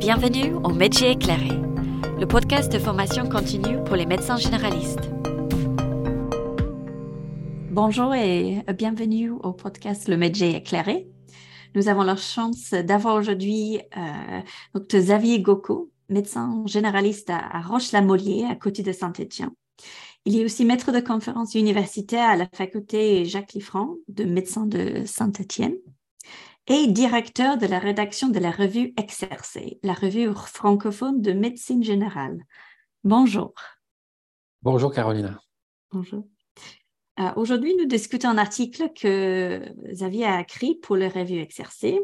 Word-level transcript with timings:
Bienvenue 0.00 0.54
au 0.54 0.68
Métier 0.68 1.10
éclairé, 1.10 1.48
le 2.20 2.24
podcast 2.24 2.72
de 2.72 2.78
formation 2.78 3.28
continue 3.28 3.82
pour 3.82 3.96
les 3.96 4.06
médecins 4.06 4.36
généralistes. 4.36 5.10
Bonjour 7.72 8.14
et 8.14 8.62
bienvenue 8.76 9.32
au 9.32 9.52
podcast 9.52 10.06
Le 10.08 10.16
Métier 10.16 10.54
éclairé. 10.54 11.08
Nous 11.74 11.88
avons 11.88 12.02
la 12.02 12.14
chance 12.14 12.70
d'avoir 12.70 13.16
aujourd'hui 13.16 13.80
euh, 13.96 14.40
Dr 14.72 15.00
Xavier 15.00 15.40
Goko, 15.40 15.90
médecin 16.08 16.62
généraliste 16.66 17.30
à, 17.30 17.60
Roche-la-Mollier, 17.60 18.44
à 18.48 18.54
côté 18.54 18.84
de 18.84 18.92
Saint-Étienne. 18.92 19.50
Il 20.24 20.38
est 20.38 20.44
aussi 20.44 20.64
maître 20.64 20.92
de 20.92 21.00
conférences 21.00 21.56
universitaires 21.56 22.28
à 22.28 22.36
la 22.36 22.46
faculté 22.52 23.24
Jacques 23.24 23.54
Liffrand 23.54 23.96
de 24.06 24.22
médecin 24.22 24.64
de 24.64 25.02
Saint-Étienne 25.06 25.74
et 26.68 26.86
directeur 26.86 27.56
de 27.56 27.66
la 27.66 27.78
rédaction 27.78 28.28
de 28.28 28.38
la 28.38 28.50
revue 28.50 28.92
Exercer, 28.98 29.78
la 29.82 29.94
revue 29.94 30.32
francophone 30.34 31.22
de 31.22 31.32
médecine 31.32 31.82
générale. 31.82 32.44
Bonjour. 33.04 33.54
Bonjour 34.62 34.92
Carolina. 34.92 35.40
Bonjour. 35.90 36.26
Euh, 37.20 37.30
aujourd'hui, 37.36 37.74
nous 37.76 37.86
discutons 37.86 38.28
un 38.28 38.38
article 38.38 38.92
que 38.94 39.62
Xavier 39.90 40.26
a 40.26 40.40
écrit 40.40 40.74
pour 40.76 40.96
la 40.96 41.08
revue 41.08 41.38
Exercer, 41.38 42.00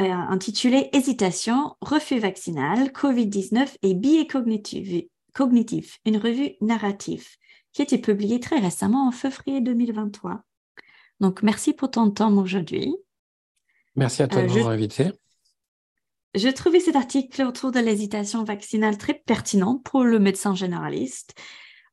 euh, 0.00 0.02
intitulé 0.02 0.90
Hésitation, 0.92 1.76
refus 1.80 2.18
vaccinal, 2.18 2.90
COVID-19 2.90 3.76
et 3.82 3.94
biais 3.94 4.26
cognitif, 4.26 5.98
une 6.04 6.16
revue 6.16 6.56
narrative, 6.60 7.28
qui 7.72 7.82
a 7.82 7.84
été 7.84 7.98
publiée 7.98 8.40
très 8.40 8.58
récemment 8.58 9.06
en 9.06 9.12
février 9.12 9.60
2023. 9.60 10.42
Donc, 11.20 11.42
merci 11.42 11.72
pour 11.72 11.90
ton 11.90 12.10
temps 12.10 12.36
aujourd'hui. 12.36 12.94
Merci 13.98 14.22
à 14.22 14.28
toi 14.28 14.42
de 14.42 14.46
euh, 14.46 14.54
m'avoir 14.54 14.70
invité. 14.70 15.10
Je 16.36 16.48
trouvais 16.48 16.78
cet 16.78 16.94
article 16.94 17.42
autour 17.42 17.72
de 17.72 17.80
l'hésitation 17.80 18.44
vaccinale 18.44 18.96
très 18.96 19.14
pertinent 19.14 19.78
pour 19.78 20.04
le 20.04 20.20
médecin 20.20 20.54
généraliste. 20.54 21.34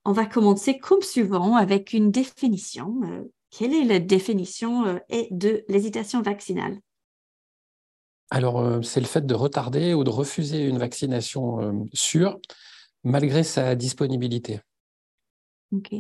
On 0.06 0.12
va 0.12 0.28
commencer 0.28 0.78
comme 0.78 1.02
suivant 1.02 1.56
avec 1.56 1.94
une 1.94 2.12
définition. 2.12 3.02
Euh, 3.06 3.24
quelle 3.50 3.74
est 3.74 3.86
la 3.86 3.98
définition 3.98 4.86
euh, 4.86 5.00
de 5.32 5.66
l'hésitation 5.68 6.22
vaccinale? 6.22 6.78
Alors, 8.30 8.84
c'est 8.84 9.00
le 9.00 9.08
fait 9.08 9.26
de 9.26 9.34
retarder 9.34 9.96
ou 9.96 10.04
de 10.04 10.10
refuser 10.10 10.66
une 10.66 10.80
vaccination 10.80 11.88
sûre 11.94 12.40
malgré 13.04 13.44
sa 13.44 13.76
disponibilité. 13.76 14.62
OK. 15.72 15.94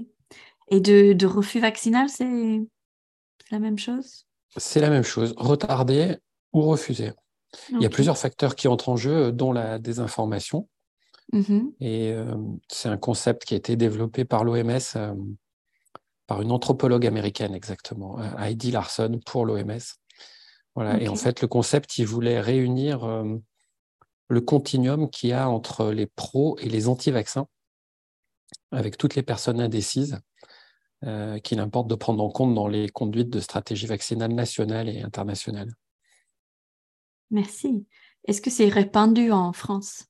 Et 0.69 0.79
de 0.79 1.25
refus 1.27 1.59
vaccinal, 1.59 2.09
c'est 2.09 2.61
la 3.51 3.59
même 3.59 3.77
chose? 3.77 4.25
C'est 4.57 4.79
la 4.79 4.89
même 4.89 5.03
chose, 5.03 5.33
retarder 5.37 6.17
ou 6.53 6.61
refuser. 6.61 7.11
Il 7.71 7.81
y 7.81 7.85
a 7.85 7.89
plusieurs 7.89 8.17
facteurs 8.17 8.55
qui 8.55 8.67
entrent 8.67 8.89
en 8.89 8.97
jeu, 8.97 9.31
dont 9.31 9.51
la 9.51 9.79
désinformation. 9.79 10.67
Mm-hmm. 11.33 11.73
Et 11.79 12.11
euh, 12.11 12.35
c'est 12.67 12.89
un 12.89 12.97
concept 12.97 13.45
qui 13.45 13.53
a 13.53 13.57
été 13.57 13.75
développé 13.75 14.25
par 14.25 14.43
l'OMS, 14.43 14.79
euh, 14.95 15.13
par 16.27 16.41
une 16.41 16.51
anthropologue 16.51 17.05
américaine 17.05 17.53
exactement, 17.53 18.19
euh, 18.19 18.29
Heidi 18.37 18.71
Larson 18.71 19.19
pour 19.25 19.45
l'OMS. 19.45 19.79
Voilà. 20.75 21.01
Et 21.01 21.07
en 21.07 21.15
fait, 21.15 21.41
le 21.41 21.47
concept, 21.47 21.97
il 21.97 22.05
voulait 22.05 22.41
réunir 22.41 23.07
le 24.27 24.41
continuum 24.41 25.09
qu'il 25.09 25.29
y 25.29 25.33
a 25.33 25.47
entre 25.47 25.91
les 25.91 26.05
pros 26.05 26.57
et 26.59 26.67
les 26.67 26.89
anti-vaccins, 26.89 27.47
avec 28.71 28.97
toutes 28.97 29.15
les 29.15 29.23
personnes 29.23 29.61
indécises. 29.61 30.19
Euh, 31.05 31.37
qu'il 31.37 31.59
importe 31.59 31.87
de 31.87 31.93
prendre 31.93 32.23
en 32.23 32.31
compte 32.31 32.55
dans 32.55 32.67
les 32.67 32.89
conduites 32.89 33.29
de 33.29 33.39
stratégie 33.39 33.85
vaccinale 33.85 34.33
nationale 34.33 34.89
et 34.89 35.03
internationale. 35.03 35.71
Merci. 37.29 37.85
Est-ce 38.23 38.41
que 38.41 38.49
c'est 38.49 38.69
répandu 38.69 39.31
en 39.31 39.53
France? 39.53 40.05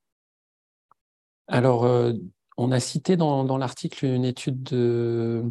Alors, 1.47 1.83
euh, 1.83 2.13
on 2.55 2.71
a 2.71 2.79
cité 2.79 3.17
dans, 3.17 3.57
l'article 3.57 4.05
une 4.05 4.23
étude 4.23 4.63
de 4.63 5.43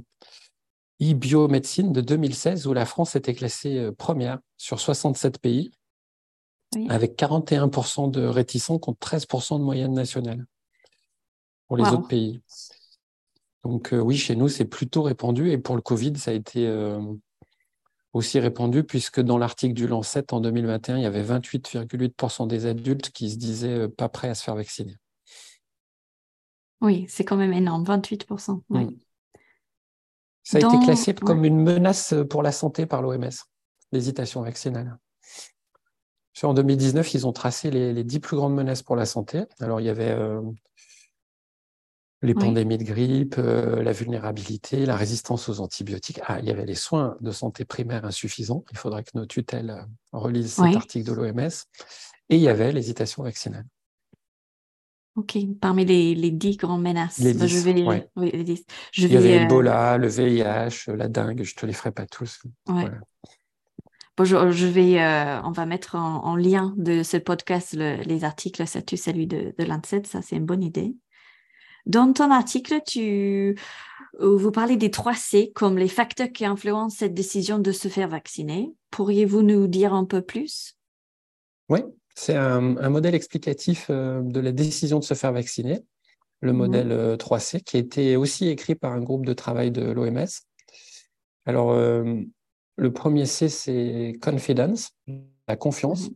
e-biomédecine 1.02 1.92
de 1.92 2.00
2016 2.00 2.66
où 2.66 2.72
la 2.72 2.86
France 2.86 3.14
était 3.14 3.34
classée 3.34 3.76
euh, 3.76 3.92
première 3.92 4.38
sur 4.56 4.80
67 4.80 5.38
pays, 5.40 5.72
avec 6.88 7.18
41% 7.18 8.10
de 8.10 8.24
réticents 8.24 8.78
contre 8.78 9.06
13% 9.06 9.58
de 9.58 9.64
moyenne 9.64 9.92
nationale 9.92 10.46
pour 11.68 11.76
les 11.76 11.84
autres 11.84 12.08
pays. 12.08 12.40
Donc 13.64 13.92
euh, 13.92 13.98
oui, 13.98 14.16
chez 14.16 14.36
nous, 14.36 14.48
c'est 14.48 14.66
plutôt 14.66 15.02
répandu. 15.02 15.50
Et 15.50 15.58
pour 15.58 15.74
le 15.74 15.82
Covid, 15.82 16.16
ça 16.16 16.30
a 16.30 16.34
été 16.34 16.66
euh, 16.66 17.00
aussi 18.12 18.38
répandu, 18.38 18.84
puisque 18.84 19.20
dans 19.20 19.38
l'article 19.38 19.74
du 19.74 19.86
Lancet 19.86 20.32
en 20.32 20.40
2021, 20.40 20.98
il 20.98 21.02
y 21.02 21.06
avait 21.06 21.22
28,8% 21.24 22.46
des 22.46 22.66
adultes 22.66 23.10
qui 23.10 23.30
se 23.30 23.36
disaient 23.36 23.80
euh, 23.80 23.88
pas 23.88 24.08
prêts 24.08 24.28
à 24.28 24.34
se 24.34 24.44
faire 24.44 24.54
vacciner. 24.54 24.96
Oui, 26.82 27.06
c'est 27.08 27.24
quand 27.24 27.36
même 27.36 27.54
énorme, 27.54 27.84
28%. 27.84 28.60
Mm. 28.68 28.88
Ça 30.42 30.58
a 30.58 30.60
été 30.60 30.84
classé 30.84 31.14
comme 31.14 31.46
une 31.46 31.62
menace 31.62 32.12
pour 32.28 32.42
la 32.42 32.52
santé 32.52 32.84
par 32.84 33.00
l'OMS, 33.00 33.30
l'hésitation 33.92 34.42
vaccinale. 34.42 34.98
En 36.42 36.52
2019, 36.52 37.14
ils 37.14 37.26
ont 37.26 37.32
tracé 37.32 37.70
les, 37.70 37.94
les, 37.94 38.04
10 38.04 38.20
plus 38.20 38.36
grandes 38.36 38.54
menaces 38.54 38.82
pour 38.82 38.96
la 38.96 39.06
santé. 39.06 39.44
Alors, 39.60 39.80
il 39.80 39.86
y 39.86 39.88
avait 39.88 40.14
les 42.24 42.34
pandémies 42.34 42.78
de 42.78 42.84
grippe, 42.84 43.36
euh, 43.38 43.82
la 43.82 43.92
vulnérabilité, 43.92 44.86
la 44.86 44.96
résistance 44.96 45.48
aux 45.48 45.60
antibiotiques. 45.60 46.20
Ah, 46.26 46.40
il 46.40 46.46
y 46.46 46.50
avait 46.50 46.64
les 46.64 46.74
soins 46.74 47.16
de 47.20 47.30
santé 47.30 47.64
primaire 47.64 48.04
insuffisants. 48.04 48.64
Il 48.72 48.78
faudrait 48.78 49.04
que 49.04 49.10
nos 49.14 49.26
tutelles 49.26 49.70
euh, 49.70 49.82
relisent 50.12 50.54
cet 50.54 50.74
article 50.74 51.06
de 51.06 51.12
l'OMS. 51.12 51.50
Et 52.30 52.36
il 52.36 52.40
y 52.40 52.48
avait 52.48 52.72
l'hésitation 52.72 53.22
vaccinale. 53.22 53.66
OK, 55.16 55.36
parmi 55.60 55.84
les, 55.84 56.14
les 56.14 56.30
dix 56.30 56.56
grandes 56.56 56.82
menaces. 56.82 57.18
Les 57.18 57.34
bah, 57.34 57.46
je 57.46 57.58
vais, 57.58 58.02
oui, 58.16 58.30
les 58.32 58.42
dix. 58.42 58.64
Je 58.90 59.06
il 59.06 59.12
y 59.12 59.16
avait 59.16 59.38
euh, 59.38 59.42
Ebola, 59.44 59.98
le 59.98 60.08
VIH, 60.08 60.92
la 60.96 61.08
dengue, 61.08 61.42
je 61.42 61.54
ne 61.54 61.60
te 61.60 61.66
les 61.66 61.72
ferai 61.72 61.92
pas 61.92 62.06
tous. 62.06 62.42
Bon, 64.16 64.24
je, 64.24 64.66
vais, 64.66 65.00
on 65.44 65.50
va 65.50 65.66
mettre 65.66 65.96
en, 65.96 66.36
lien 66.36 66.72
de 66.76 67.02
ce 67.02 67.16
podcast 67.16 67.74
les 67.74 68.24
articles, 68.24 68.64
ça 68.66 68.80
tue 68.80 68.96
celui 68.96 69.26
de, 69.26 69.52
de 69.58 69.64
l'ANSET, 69.64 70.02
ça 70.04 70.22
c'est 70.22 70.36
une 70.36 70.46
bonne 70.46 70.62
idée. 70.62 70.94
Dans 71.86 72.12
ton 72.12 72.30
article, 72.30 72.80
tu, 72.86 73.56
euh, 74.20 74.36
vous 74.36 74.50
parlez 74.50 74.76
des 74.76 74.90
trois 74.90 75.14
C 75.14 75.52
comme 75.54 75.76
les 75.76 75.88
facteurs 75.88 76.32
qui 76.32 76.44
influencent 76.44 76.96
cette 76.98 77.14
décision 77.14 77.58
de 77.58 77.72
se 77.72 77.88
faire 77.88 78.08
vacciner. 78.08 78.72
Pourriez-vous 78.90 79.42
nous 79.42 79.66
dire 79.66 79.92
un 79.92 80.04
peu 80.04 80.22
plus? 80.22 80.76
Oui, 81.68 81.80
c'est 82.14 82.36
un, 82.36 82.60
modèle 82.60 83.14
explicatif 83.14 83.86
euh, 83.90 84.20
de 84.22 84.40
la 84.40 84.52
décision 84.52 84.98
de 84.98 85.04
se 85.04 85.14
faire 85.14 85.32
vacciner, 85.32 85.80
le 86.40 86.52
mhm. 86.52 86.58
modèle 86.58 87.16
3C, 87.16 87.56
euh, 87.56 87.58
qui 87.60 87.76
a 87.76 87.80
été 87.80 88.16
aussi 88.16 88.48
écrit 88.48 88.74
par 88.74 88.92
un 88.92 89.00
groupe 89.00 89.26
de 89.26 89.32
travail 89.32 89.70
de 89.70 89.82
l'OMS. 89.82 90.26
Alors, 91.46 91.74
le 91.74 92.92
premier 92.94 93.26
C, 93.26 93.50
c'est 93.50 94.14
confidence, 94.22 94.92
la 95.46 95.56
confiance. 95.56 96.08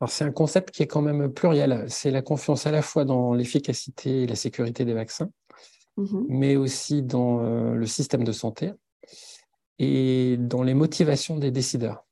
Mhm 0.00 0.08
c'est 0.08 0.24
un 0.24 0.32
concept 0.32 0.70
qui 0.70 0.82
est 0.82 0.86
quand 0.86 1.02
même 1.02 1.32
pluriel. 1.32 1.84
C'est 1.88 2.10
la 2.10 2.22
confiance 2.22 2.66
à 2.66 2.70
la 2.70 2.82
fois 2.82 3.04
dans 3.04 3.34
l'efficacité 3.34 4.22
et 4.22 4.26
la 4.26 4.36
sécurité 4.36 4.84
des 4.84 4.94
vaccins, 4.94 5.30
mhm. 5.96 6.26
mais 6.28 6.56
aussi 6.56 7.02
dans 7.02 7.40
euh, 7.40 7.74
le 7.74 7.86
système 7.86 8.24
de 8.24 8.32
santé 8.32 8.72
et 9.78 10.36
dans 10.38 10.62
les 10.62 10.74
motivations 10.74 11.38
des 11.38 11.50
décideurs. 11.50 12.06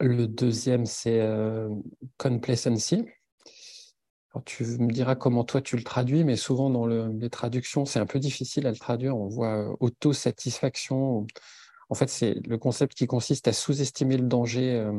Le 0.00 0.26
deuxième, 0.26 0.86
c'est 0.86 1.20
euh, 1.20 1.68
complacency. 2.18 3.06
tu 4.44 4.64
me 4.64 4.92
diras 4.92 5.16
comment 5.16 5.44
toi 5.44 5.60
tu 5.60 5.76
le 5.76 5.82
traduis, 5.82 6.24
mais 6.24 6.36
souvent 6.36 6.70
dans 6.70 6.86
les 6.86 7.30
traductions, 7.30 7.84
c'est 7.84 7.98
un 7.98 8.06
peu 8.06 8.18
difficile 8.18 8.66
à 8.66 8.70
le 8.70 8.76
traduire. 8.76 9.16
On 9.16 9.28
voit 9.28 9.56
euh, 9.56 9.76
autosatisfaction 9.80 11.26
en 11.90 11.94
fait, 11.94 12.08
c'est 12.08 12.34
le 12.46 12.58
concept 12.58 12.94
qui 12.94 13.06
consiste 13.06 13.48
à 13.48 13.52
sous-estimer 13.52 14.16
le 14.16 14.26
danger 14.26 14.74
euh, 14.74 14.92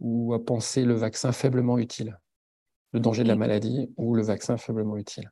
ou 0.00 0.34
à 0.34 0.44
penser 0.44 0.84
le 0.84 0.94
vaccin 0.94 1.32
faiblement 1.32 1.78
utile, 1.78 2.18
le 2.92 3.00
danger 3.00 3.22
de 3.22 3.28
la 3.28 3.36
maladie 3.36 3.88
ou 3.96 4.14
le 4.14 4.22
vaccin 4.22 4.56
faiblement 4.56 4.96
utile. 4.96 5.30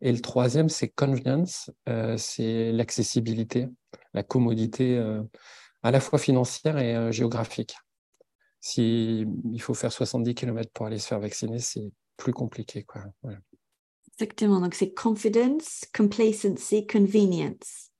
Et 0.00 0.12
le 0.12 0.20
troisième, 0.20 0.68
c'est 0.68 0.88
convenience, 0.88 1.70
euh, 1.88 2.16
c'est 2.16 2.72
l'accessibilité, 2.72 3.68
la 4.12 4.22
commodité 4.22 4.98
euh, 4.98 5.22
à 5.82 5.90
la 5.90 6.00
fois 6.00 6.18
financière 6.18 6.78
et 6.78 7.12
géographique. 7.12 7.76
Si 8.60 9.26
il 9.52 9.60
faut 9.60 9.74
faire 9.74 9.92
70 9.92 10.34
km 10.34 10.70
pour 10.72 10.86
aller 10.86 10.98
se 10.98 11.06
faire 11.06 11.20
vacciner, 11.20 11.58
c'est 11.58 11.92
plus 12.16 12.32
compliqué. 12.32 12.82
Quoi. 12.82 13.02
Exactement. 14.14 14.60
Donc, 14.60 14.74
c'est 14.74 14.94
confidence, 14.94 15.84
complacency, 15.94 16.86
convenience. 16.86 17.90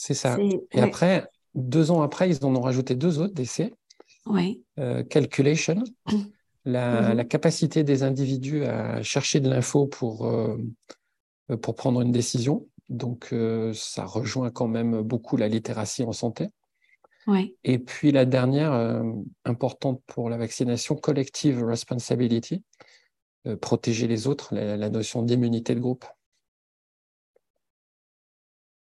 C'est 0.00 0.14
ça. 0.14 0.38
Et 0.70 0.80
après, 0.80 1.28
deux 1.56 1.90
ans 1.90 2.02
après, 2.02 2.30
ils 2.30 2.44
en 2.44 2.54
ont 2.54 2.60
rajouté 2.60 2.94
deux 2.94 3.18
autres. 3.18 3.34
Oui. 4.26 4.62
Euh, 4.78 5.02
calculation, 5.02 5.82
la, 6.64 7.10
mhm. 7.10 7.16
la, 7.16 7.24
capacité 7.24 7.82
des 7.82 8.04
individus 8.04 8.62
à 8.64 9.02
chercher 9.02 9.40
de 9.40 9.50
l'info 9.50 9.88
pour, 9.88 10.26
euh, 10.28 10.56
pour 11.60 11.74
prendre 11.74 12.00
une 12.00 12.12
décision. 12.12 12.68
Donc, 12.88 13.30
euh, 13.32 13.72
ça 13.74 14.04
rejoint 14.04 14.52
quand 14.52 14.68
même 14.68 15.02
beaucoup 15.02 15.36
la 15.36 15.48
littératie 15.48 16.04
en 16.04 16.12
santé. 16.12 16.48
Et 17.64 17.78
puis 17.78 18.10
la 18.10 18.24
dernière, 18.24 19.02
importante 19.44 20.00
pour 20.06 20.30
la 20.30 20.38
vaccination, 20.38 20.96
collective 20.96 21.62
responsibility, 21.62 22.62
protéger 23.60 24.06
les 24.06 24.26
autres, 24.28 24.54
la, 24.54 24.78
la 24.78 24.88
notion 24.88 25.22
d'immunité 25.22 25.74
de 25.74 25.80
groupe. 25.80 26.06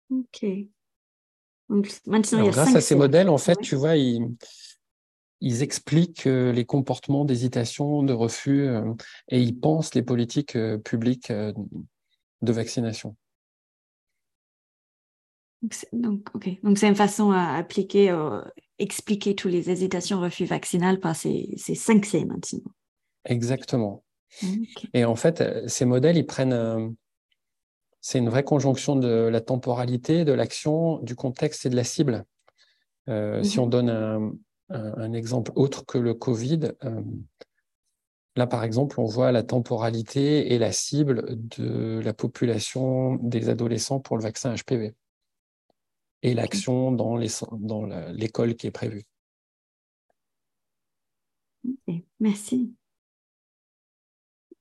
Ok. 0.09 0.45
Donc, 1.71 1.89
maintenant, 2.05 2.39
il 2.39 2.45
y 2.45 2.49
Alors, 2.49 2.59
a 2.59 2.63
grâce 2.63 2.75
à 2.75 2.81
ces 2.81 2.95
modèles, 2.95 3.29
en 3.29 3.37
fait, 3.37 3.57
Ouais. 3.57 3.63
tu 3.63 3.75
vois, 3.75 3.95
ils, 3.95 4.27
ils 5.39 5.63
expliquent 5.63 6.27
euh, 6.27 6.51
les 6.51 6.65
comportements 6.65 7.23
d'hésitation, 7.23 8.03
de 8.03 8.11
refus, 8.11 8.67
euh, 8.67 8.93
et 9.29 9.41
ils 9.41 9.57
pensent 9.57 9.95
les 9.95 10.03
politiques 10.03 10.57
euh, 10.57 10.77
publiques 10.77 11.31
de 11.31 12.51
vaccination. 12.51 13.15
Donc, 15.93 16.27
ok. 16.33 16.61
Donc, 16.61 16.77
c'est 16.77 16.89
une 16.89 16.95
façon 16.95 17.31
à 17.31 17.53
appliquer, 17.53 18.09
euh, 18.11 18.41
expliquer 18.77 19.33
toutes 19.33 19.53
les 19.53 19.69
hésitations 19.69 20.19
refus 20.19 20.45
vaccinales 20.45 20.99
par 20.99 21.15
ces, 21.15 21.53
ces 21.55 21.75
cinq 21.75 22.05
C 22.05 22.25
maintenant. 22.25 22.59
Exactement. 23.23 24.03
Et 24.93 25.05
en 25.05 25.15
fait, 25.15 25.41
ces 25.67 25.85
modèles, 25.85 26.17
ils 26.17 26.25
prennent. 26.25 26.95
C'est 28.01 28.19
une 28.19 28.29
vraie 28.29 28.43
conjonction 28.43 28.95
de 28.95 29.07
la 29.31 29.41
temporalité, 29.41 30.25
de 30.25 30.33
l'action, 30.33 30.97
du 30.99 31.15
contexte 31.15 31.65
et 31.65 31.69
de 31.69 31.75
la 31.75 31.83
cible. 31.83 32.25
Euh, 33.09 33.43
Si 33.43 33.57
Mhm. 33.59 33.63
on 33.63 33.67
donne 33.67 33.89
un, 33.89 34.31
un- 34.69 34.93
un 34.97 35.13
exemple 35.13 35.51
autre 35.55 35.85
que 35.85 35.97
le 35.97 36.13
Covid, 36.13 36.71
euh, 36.83 37.01
là, 38.35 38.47
par 38.47 38.63
exemple, 38.63 38.99
on 38.99 39.05
voit 39.05 39.31
la 39.31 39.43
temporalité 39.43 40.53
et 40.53 40.57
la 40.59 40.71
cible 40.71 41.25
de 41.29 42.01
la 42.03 42.13
population 42.13 43.15
des 43.15 43.49
adolescents 43.49 43.99
pour 43.99 44.17
le 44.17 44.23
vaccin 44.23 44.53
HPV 44.53 44.93
et 46.23 46.33
l'action 46.33 46.91
dans 46.91 47.15
la- 47.17 48.11
l'école 48.13 48.55
qui 48.55 48.67
est 48.67 48.71
prévue. 48.71 49.03
Merci. 52.19 52.73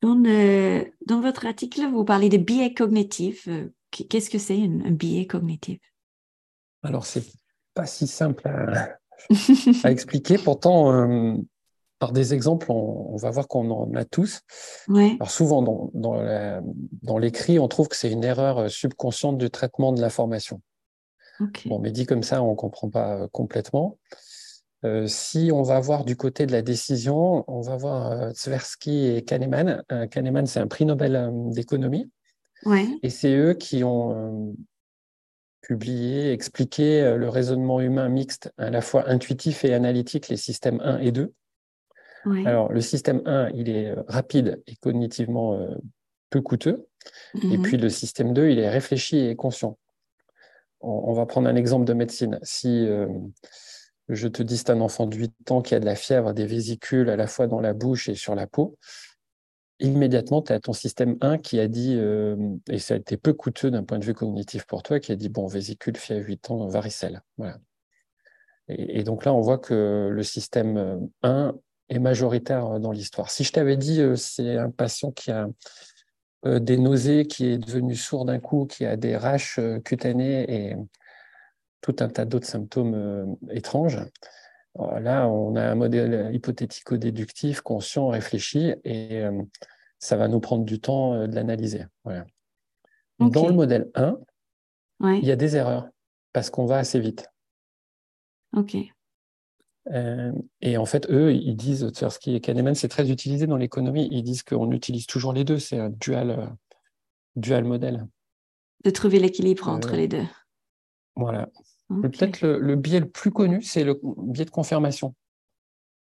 Dans, 0.00 0.14
le- 0.14 0.86
dans 1.06 1.20
votre 1.20 1.46
article, 1.46 1.86
vous 1.90 2.04
parlez 2.04 2.28
de 2.28 2.38
biais 2.38 2.74
cognitifs. 2.74 3.48
Euh, 3.48 3.72
Qu'est-ce 3.90 4.30
que 4.30 4.38
c'est 4.38 4.56
un, 4.56 4.84
un 4.84 4.90
biais 4.92 5.26
cognitif? 5.26 5.80
Alors, 6.82 7.04
c'est 7.04 7.24
pas 7.74 7.86
si 7.86 8.06
simple 8.06 8.46
à, 8.46 8.96
à 9.84 9.90
expliquer. 9.90 10.38
Pourtant, 10.38 10.92
euh, 10.92 11.34
par 11.98 12.12
des 12.12 12.32
exemples, 12.34 12.70
on, 12.70 13.12
on 13.12 13.16
va 13.16 13.30
voir 13.30 13.46
qu'on 13.48 13.70
en 13.70 13.94
a 13.94 14.04
tous. 14.04 14.40
Ouais. 14.88 15.16
Alors 15.20 15.30
souvent, 15.30 15.62
dans, 15.62 15.90
dans, 15.92 17.18
l'écrit, 17.18 17.58
on 17.58 17.68
trouve 17.68 17.88
que 17.88 17.96
c'est 17.96 18.10
une 18.10 18.24
erreur 18.24 18.58
euh, 18.58 18.68
subconsciente 18.68 19.38
du 19.38 19.50
traitement 19.50 19.92
de 19.92 20.00
l'information. 20.00 20.62
Bon, 21.66 21.78
mais 21.78 21.90
dit 21.90 22.06
comme 22.06 22.22
ça, 22.22 22.42
on 22.42 22.50
ne 22.52 22.56
comprend 22.56 22.90
pas 22.90 23.22
euh, 23.22 23.28
complètement. 23.32 23.98
Euh, 24.84 25.06
si 25.06 25.50
on 25.52 25.62
va 25.62 25.78
voir 25.78 26.04
du 26.04 26.16
côté 26.16 26.46
de 26.46 26.52
la 26.52 26.62
décision, 26.62 27.44
on 27.48 27.60
va 27.60 27.76
voir 27.76 28.12
euh, 28.12 28.30
Tversky 28.32 29.08
et 29.08 29.22
Kahneman. 29.22 29.82
Euh, 29.92 30.06
Kahneman, 30.06 30.46
c'est 30.46 30.60
un 30.60 30.66
prix 30.66 30.86
Nobel 30.86 31.16
euh, 31.16 31.30
d'économie. 31.50 32.10
Ouais. 32.64 32.86
Et 33.02 33.10
c'est 33.10 33.34
eux 33.36 33.54
qui 33.54 33.84
ont 33.84 34.54
publié, 35.62 36.32
expliqué 36.32 37.14
le 37.16 37.28
raisonnement 37.28 37.80
humain 37.80 38.08
mixte, 38.08 38.52
à 38.58 38.70
la 38.70 38.80
fois 38.80 39.08
intuitif 39.08 39.64
et 39.64 39.72
analytique, 39.74 40.28
les 40.28 40.36
systèmes 40.36 40.80
1 40.82 40.98
et 40.98 41.12
2. 41.12 41.32
Ouais. 42.26 42.46
Alors, 42.46 42.72
le 42.72 42.80
système 42.80 43.22
1, 43.24 43.50
il 43.54 43.70
est 43.70 43.94
rapide 44.08 44.62
et 44.66 44.76
cognitivement 44.76 45.58
peu 46.30 46.40
coûteux. 46.42 46.86
Et 47.42 47.56
Mhm. 47.56 47.62
puis, 47.62 47.76
le 47.78 47.88
système 47.88 48.34
2, 48.34 48.50
il 48.50 48.58
est 48.58 48.68
réfléchi 48.68 49.18
et 49.18 49.36
conscient. 49.36 49.78
On, 50.80 50.90
on 51.08 51.12
va 51.14 51.24
prendre 51.26 51.48
un 51.48 51.56
exemple 51.56 51.84
de 51.86 51.92
médecine. 51.94 52.38
Si 52.42 52.86
je 54.14 54.28
te 54.28 54.42
dis 54.42 54.56
c'est 54.56 54.70
un 54.70 54.80
enfant 54.80 55.06
de 55.06 55.16
8 55.16 55.50
ans 55.50 55.62
qui 55.62 55.74
a 55.74 55.80
de 55.80 55.84
la 55.84 55.94
fièvre, 55.94 56.32
des 56.32 56.46
vésicules 56.46 57.08
à 57.10 57.16
la 57.16 57.26
fois 57.26 57.46
dans 57.46 57.60
la 57.60 57.72
bouche 57.72 58.08
et 58.08 58.14
sur 58.14 58.34
la 58.34 58.46
peau, 58.46 58.76
immédiatement, 59.78 60.42
tu 60.42 60.52
as 60.52 60.60
ton 60.60 60.72
système 60.72 61.16
1 61.20 61.38
qui 61.38 61.58
a 61.58 61.68
dit, 61.68 61.94
euh, 61.96 62.36
et 62.68 62.78
ça 62.78 62.94
a 62.94 62.96
été 62.98 63.16
peu 63.16 63.32
coûteux 63.32 63.70
d'un 63.70 63.82
point 63.82 63.98
de 63.98 64.04
vue 64.04 64.14
cognitif 64.14 64.66
pour 64.66 64.82
toi, 64.82 65.00
qui 65.00 65.12
a 65.12 65.16
dit, 65.16 65.28
bon, 65.28 65.46
vésicule, 65.46 65.96
fièvre, 65.96 66.26
8 66.26 66.50
ans, 66.50 66.66
varicelle. 66.68 67.22
Voilà. 67.38 67.58
Et, 68.68 69.02
donc 69.02 69.24
là, 69.24 69.34
on 69.34 69.40
voit 69.40 69.58
que 69.58 70.08
le 70.12 70.22
système 70.22 70.76
euh, 70.76 70.98
1 71.22 71.54
est 71.88 71.98
majoritaire 71.98 72.78
dans 72.78 72.92
l'histoire. 72.92 73.30
Si 73.30 73.42
je 73.42 73.52
t'avais 73.52 73.76
dit, 73.76 74.00
euh, 74.00 74.16
c'est 74.16 74.56
un 74.56 74.70
patient 74.70 75.10
qui 75.10 75.30
a 75.30 75.48
euh, 76.46 76.58
des 76.58 76.78
nausées, 76.78 77.26
qui 77.26 77.46
est 77.48 77.58
devenu 77.58 77.94
sourd 77.94 78.24
d'un 78.24 78.38
coup, 78.38 78.64
qui 78.64 78.86
a 78.86 78.96
des 78.96 79.14
raches 79.14 79.58
euh, 79.58 79.78
cutanées 79.78 80.46
et 80.48 80.76
tout 81.80 81.96
un 82.00 82.08
tas 82.08 82.24
d'autres 82.24 82.46
symptômes 82.46 82.94
euh, 82.94 83.26
étranges, 83.50 83.98
alors 84.78 85.00
Là, 85.00 85.28
on 85.28 85.56
a 85.56 85.62
un 85.64 85.74
modèle 85.74 86.32
hypothético-déductif, 86.34 87.60
conscient, 87.60 88.08
réfléchi, 88.08 88.72
et 88.84 89.18
euh, 89.24 89.42
ça 89.98 90.16
va 90.16 90.28
nous 90.28 90.38
prendre 90.40 90.64
du 90.64 90.80
temps 90.80 91.14
euh, 91.14 91.26
de 91.26 91.34
l'analyser. 91.34 91.86
Voilà. 92.04 92.24
Dans 93.18 93.48
le 93.48 93.54
modèle 93.54 93.90
1, 93.94 94.16
Ouais. 95.00 95.18
il 95.18 95.24
y 95.26 95.32
a 95.32 95.36
des 95.36 95.56
erreurs, 95.56 95.88
parce 96.32 96.50
qu'on 96.50 96.66
va 96.66 96.76
assez 96.78 97.00
vite. 97.00 97.26
Ok. 98.56 98.76
Euh, 99.90 100.32
et 100.60 100.76
en 100.76 100.84
fait, 100.86 101.10
eux, 101.10 101.32
ils 101.32 101.56
disent, 101.56 101.90
Tversky 101.92 102.34
et 102.36 102.40
Kahneman, 102.40 102.74
c'est 102.74 102.88
très 102.88 103.10
utilisé 103.10 103.46
dans 103.46 103.56
l'économie, 103.56 104.08
ils 104.12 104.22
disent 104.22 104.42
qu'on 104.42 104.70
utilise 104.72 105.06
toujours 105.06 105.32
les 105.32 105.42
deux, 105.42 105.58
c'est 105.58 105.78
un 105.78 105.90
dual, 105.90 106.30
euh, 106.30 106.46
dual 107.34 107.64
modèle. 107.64 108.06
De 108.84 108.90
trouver 108.90 109.18
l'équilibre 109.18 109.68
entre 109.68 109.94
Euh, 109.94 109.96
les 109.96 110.08
deux. 110.08 110.24
Voilà. 111.16 111.48
Peut-être 111.90 112.40
le, 112.40 112.60
le 112.60 112.76
biais 112.76 113.00
le 113.00 113.08
plus 113.08 113.32
connu, 113.32 113.62
c'est 113.62 113.82
le 113.82 114.00
biais 114.02 114.44
de 114.44 114.50
confirmation. 114.50 115.14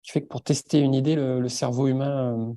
Qui 0.03 0.11
fait 0.11 0.23
que 0.23 0.27
pour 0.27 0.43
tester 0.43 0.81
une 0.81 0.95
idée, 0.95 1.15
le, 1.15 1.41
le 1.41 1.49
cerveau 1.49 1.87
humain 1.87 2.35
euh, 2.37 2.53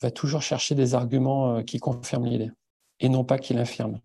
va 0.00 0.10
toujours 0.12 0.42
chercher 0.42 0.76
des 0.76 0.94
arguments 0.94 1.56
euh, 1.56 1.62
qui 1.62 1.78
confirment 1.78 2.26
l'idée 2.26 2.50
et 3.00 3.08
non 3.08 3.24
pas 3.24 3.38
qui 3.38 3.52
l'infirment. 3.52 4.00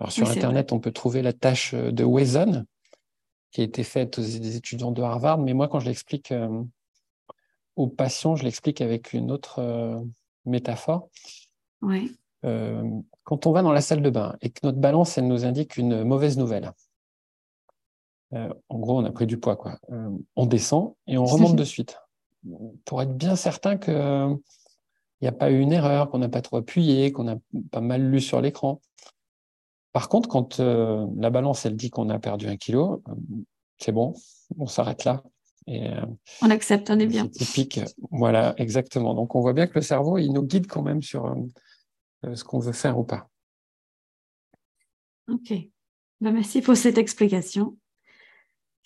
Alors 0.00 0.10
sur 0.10 0.26
Oui, 0.26 0.36
Internet, 0.36 0.72
on 0.72 0.80
peut 0.80 0.90
trouver 0.90 1.22
la 1.22 1.32
tâche 1.32 1.72
euh, 1.74 1.92
de 1.92 2.02
Wazon 2.02 2.64
qui 3.52 3.60
a 3.60 3.64
été 3.64 3.84
faite 3.84 4.18
aux 4.18 4.22
des 4.22 4.56
étudiants 4.56 4.90
de 4.90 5.00
Harvard, 5.00 5.38
mais 5.38 5.54
moi, 5.54 5.68
quand 5.68 5.78
je 5.78 5.86
l'explique 5.86 6.32
euh, 6.32 6.62
aux 7.76 7.86
patients, 7.86 8.34
je 8.34 8.42
l'explique 8.42 8.80
avec 8.80 9.12
une 9.12 9.30
autre 9.30 10.04
métaphore. 10.44 11.08
Ouais. 11.80 12.10
Quand 12.42 13.46
on 13.46 13.52
va 13.52 13.62
dans 13.62 13.72
la 13.72 13.80
salle 13.80 14.02
de 14.02 14.10
bain 14.10 14.34
et 14.40 14.50
que 14.50 14.60
notre 14.62 14.78
balance, 14.78 15.16
elle 15.16 15.26
nous 15.26 15.44
indique 15.44 15.76
une 15.76 16.04
mauvaise 16.04 16.38
nouvelle, 16.38 16.72
euh, 18.36 18.54
en 18.68 18.78
gros, 18.78 18.98
on 18.98 19.04
a 19.04 19.10
pris 19.10 19.26
du 19.26 19.38
poids, 19.38 19.56
quoi. 19.56 19.78
Euh, 19.90 20.10
on 20.36 20.46
descend 20.46 20.94
et 21.06 21.18
on 21.18 21.24
remonte 21.24 21.56
de 21.56 21.64
suite 21.64 21.98
pour 22.84 23.02
être 23.02 23.16
bien 23.16 23.34
certain 23.34 23.76
qu'il 23.76 24.38
n'y 25.20 25.28
a 25.28 25.32
pas 25.32 25.50
eu 25.50 25.58
une 25.58 25.72
erreur, 25.72 26.10
qu'on 26.10 26.18
n'a 26.18 26.28
pas 26.28 26.42
trop 26.42 26.58
appuyé, 26.58 27.10
qu'on 27.10 27.24
n'a 27.24 27.36
pas 27.72 27.80
mal 27.80 28.08
lu 28.08 28.20
sur 28.20 28.40
l'écran. 28.40 28.80
Par 29.92 30.08
contre, 30.08 30.28
quand 30.28 30.60
euh, 30.60 31.06
la 31.16 31.30
balance, 31.30 31.66
elle 31.66 31.74
dit 31.74 31.90
qu'on 31.90 32.08
a 32.10 32.18
perdu 32.18 32.46
un 32.46 32.56
kilo, 32.56 33.02
c'est 33.78 33.92
bon, 33.92 34.14
on 34.58 34.66
s'arrête 34.66 35.04
là. 35.04 35.22
Et 35.66 35.90
On 36.42 36.50
accepte, 36.50 36.90
on 36.90 36.98
est 37.00 37.06
bien. 37.06 37.28
c'est 37.32 37.44
typique. 37.44 37.80
Voilà, 38.12 38.54
exactement. 38.56 39.14
Donc, 39.14 39.34
on 39.34 39.40
voit 39.40 39.52
bien 39.52 39.66
que 39.66 39.74
le 39.74 39.80
cerveau, 39.80 40.16
il 40.16 40.32
nous 40.32 40.44
guide 40.44 40.68
quand 40.68 40.82
même 40.82 41.02
sur 41.02 41.34
ce 42.22 42.44
qu'on 42.44 42.60
veut 42.60 42.72
faire 42.72 42.96
ou 42.96 43.02
pas. 43.02 43.28
Ok. 45.28 45.52
Ben, 46.20 46.30
merci 46.30 46.62
pour 46.62 46.76
cette 46.76 46.98
explication. 46.98 47.76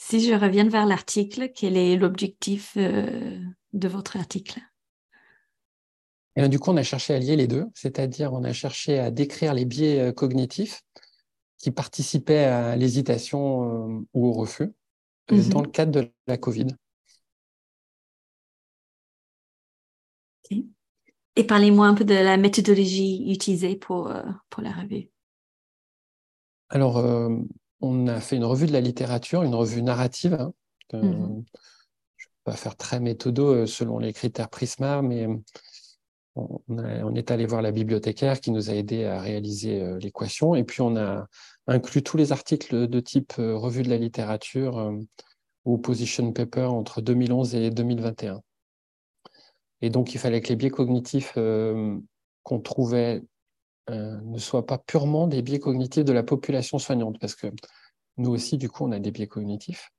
Si 0.02 0.26
je 0.26 0.33
reviens 0.33 0.66
vers 0.66 0.87
l'article, 0.87 1.50
quel 1.54 1.76
est 1.76 1.95
l'objectif 1.95 2.73
euh, 2.78 3.38
de 3.75 3.87
votre 3.87 4.16
article? 4.16 4.59
Et 6.37 6.40
bien, 6.40 6.49
du 6.49 6.59
coup, 6.59 6.71
on 6.71 6.76
a 6.78 6.83
cherché 6.83 7.14
à 7.14 7.19
lier 7.19 7.37
les 7.37 7.47
deux, 7.47 7.66
c'est-à-dire 7.75 8.33
on 8.33 8.42
a 8.42 8.54
cherché 8.54 8.99
à 8.99 9.11
décrire 9.11 9.52
les 9.52 9.66
biais 9.66 10.00
euh, 10.00 10.12
cognitifs 10.12 10.80
qui 11.59 11.71
participaient 11.71 12.45
à 12.45 12.76
l'hésitation 12.76 13.99
euh, 13.99 14.07
ou 14.14 14.28
au 14.28 14.33
refus 14.33 14.73
Mhm. 15.30 15.50
dans 15.50 15.61
le 15.61 15.69
cadre 15.69 15.92
de 15.92 16.11
la 16.26 16.38
Covid. 16.38 16.69
Et 21.37 21.45
parlez-moi 21.45 21.87
un 21.87 21.95
peu 21.95 22.04
de 22.04 22.14
la 22.14 22.38
méthodologie 22.38 23.30
utilisée 23.30 23.76
pour, 23.76 24.11
euh, 24.11 24.23
pour 24.49 24.62
la 24.62 24.73
revue. 24.73 25.11
Alors, 26.71 26.99
on 27.81 28.07
a 28.09 28.21
fait 28.21 28.37
une 28.37 28.45
revue 28.45 28.67
de 28.67 28.73
la 28.73 28.81
littérature, 28.81 29.43
une 29.43 29.55
revue 29.55 29.83
narrative. 29.83 30.35
hein. 30.35 30.53
Mhm. 30.93 31.45
Je 32.17 32.27
ne 32.27 32.31
vais 32.31 32.43
pas 32.45 32.57
faire 32.57 32.77
très 32.77 33.01
méthodo 33.01 33.47
euh, 33.55 33.67
selon 33.67 33.99
les 33.99 34.13
critères 34.13 34.49
Prisma, 34.51 35.03
mais 35.03 35.27
euh, 35.27 35.37
on, 36.37 36.61
on 36.69 36.79
a- 36.79 37.05
on 37.05 37.15
est 37.15 37.31
allé 37.31 37.47
voir 37.47 37.63
la 37.63 37.73
bibliothécaire 37.73 38.41
qui 38.41 38.51
nous 38.51 38.71
a 38.71 38.75
aidé 38.75 39.05
à 39.05 39.21
réaliser 39.21 39.81
euh, 39.83 39.99
l'équation. 39.99 40.55
Et 40.55 40.65
puis, 40.65 40.81
on 40.83 40.97
a 40.97 41.27
inclus 41.67 42.03
tous 42.03 42.17
les 42.17 42.33
articles 42.33 42.89
de 42.89 43.01
type 43.01 43.35
euh, 43.39 43.57
revue 43.57 43.83
de 43.83 43.89
la 43.91 43.97
littérature 43.99 44.79
euh, 44.79 44.97
ou 45.65 45.79
position 45.79 46.33
paper 46.33 46.65
entre 46.67 47.01
2011 47.01 47.55
et 47.55 47.71
2021. 47.71 48.41
Et 49.83 49.91
donc, 49.91 50.15
il 50.15 50.19
fallait 50.19 50.41
que 50.41 50.49
les 50.49 50.57
biais 50.57 50.71
cognitifs 50.71 51.33
qu'on 51.35 52.61
trouvait 52.61 53.23
euh, 53.90 54.20
ne 54.23 54.38
soient 54.38 54.66
pas 54.66 54.78
purement 54.78 55.26
des 55.26 55.42
biais 55.42 55.59
cognitifs 55.59 56.04
de 56.04 56.12
la 56.12 56.23
population 56.23 56.78
soignante, 56.78 57.18
parce 57.20 57.35
que 57.35 57.49
nous 58.16 58.30
aussi, 58.30 58.56
du 58.56 58.68
coup, 58.68 58.85
on 58.85 58.92
a 58.92 58.99
des 58.99 59.11
biais 59.11 59.26
cognitifs. 59.26 59.90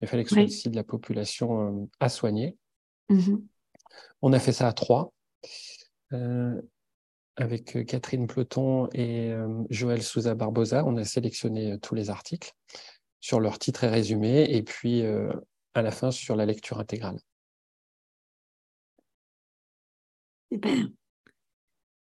Il 0.00 0.08
fallait 0.08 0.24
que 0.24 0.30
ce 0.30 0.36
soit 0.36 0.44
aussi 0.44 0.70
de 0.70 0.76
la 0.76 0.84
population 0.84 1.88
à 2.00 2.08
soigner. 2.08 2.56
Mm-hmm. 3.10 3.42
On 4.22 4.32
a 4.32 4.38
fait 4.38 4.52
ça 4.52 4.68
à 4.68 4.72
trois, 4.72 5.12
avec 7.36 7.86
Catherine 7.86 8.26
Ploton 8.26 8.88
et 8.92 9.32
Joël 9.70 10.02
Souza 10.02 10.34
Barbosa. 10.34 10.84
On 10.84 10.96
a 10.96 11.04
sélectionné 11.04 11.78
tous 11.80 11.94
les 11.94 12.10
articles 12.10 12.52
sur 13.20 13.40
leur 13.40 13.58
titre 13.58 13.84
et 13.84 13.88
résumé, 13.88 14.44
et 14.54 14.62
puis 14.62 15.02
à 15.74 15.82
la 15.82 15.90
fin 15.90 16.10
sur 16.10 16.36
la 16.36 16.46
lecture 16.46 16.78
intégrale. 16.78 17.18
Super. 20.52 20.88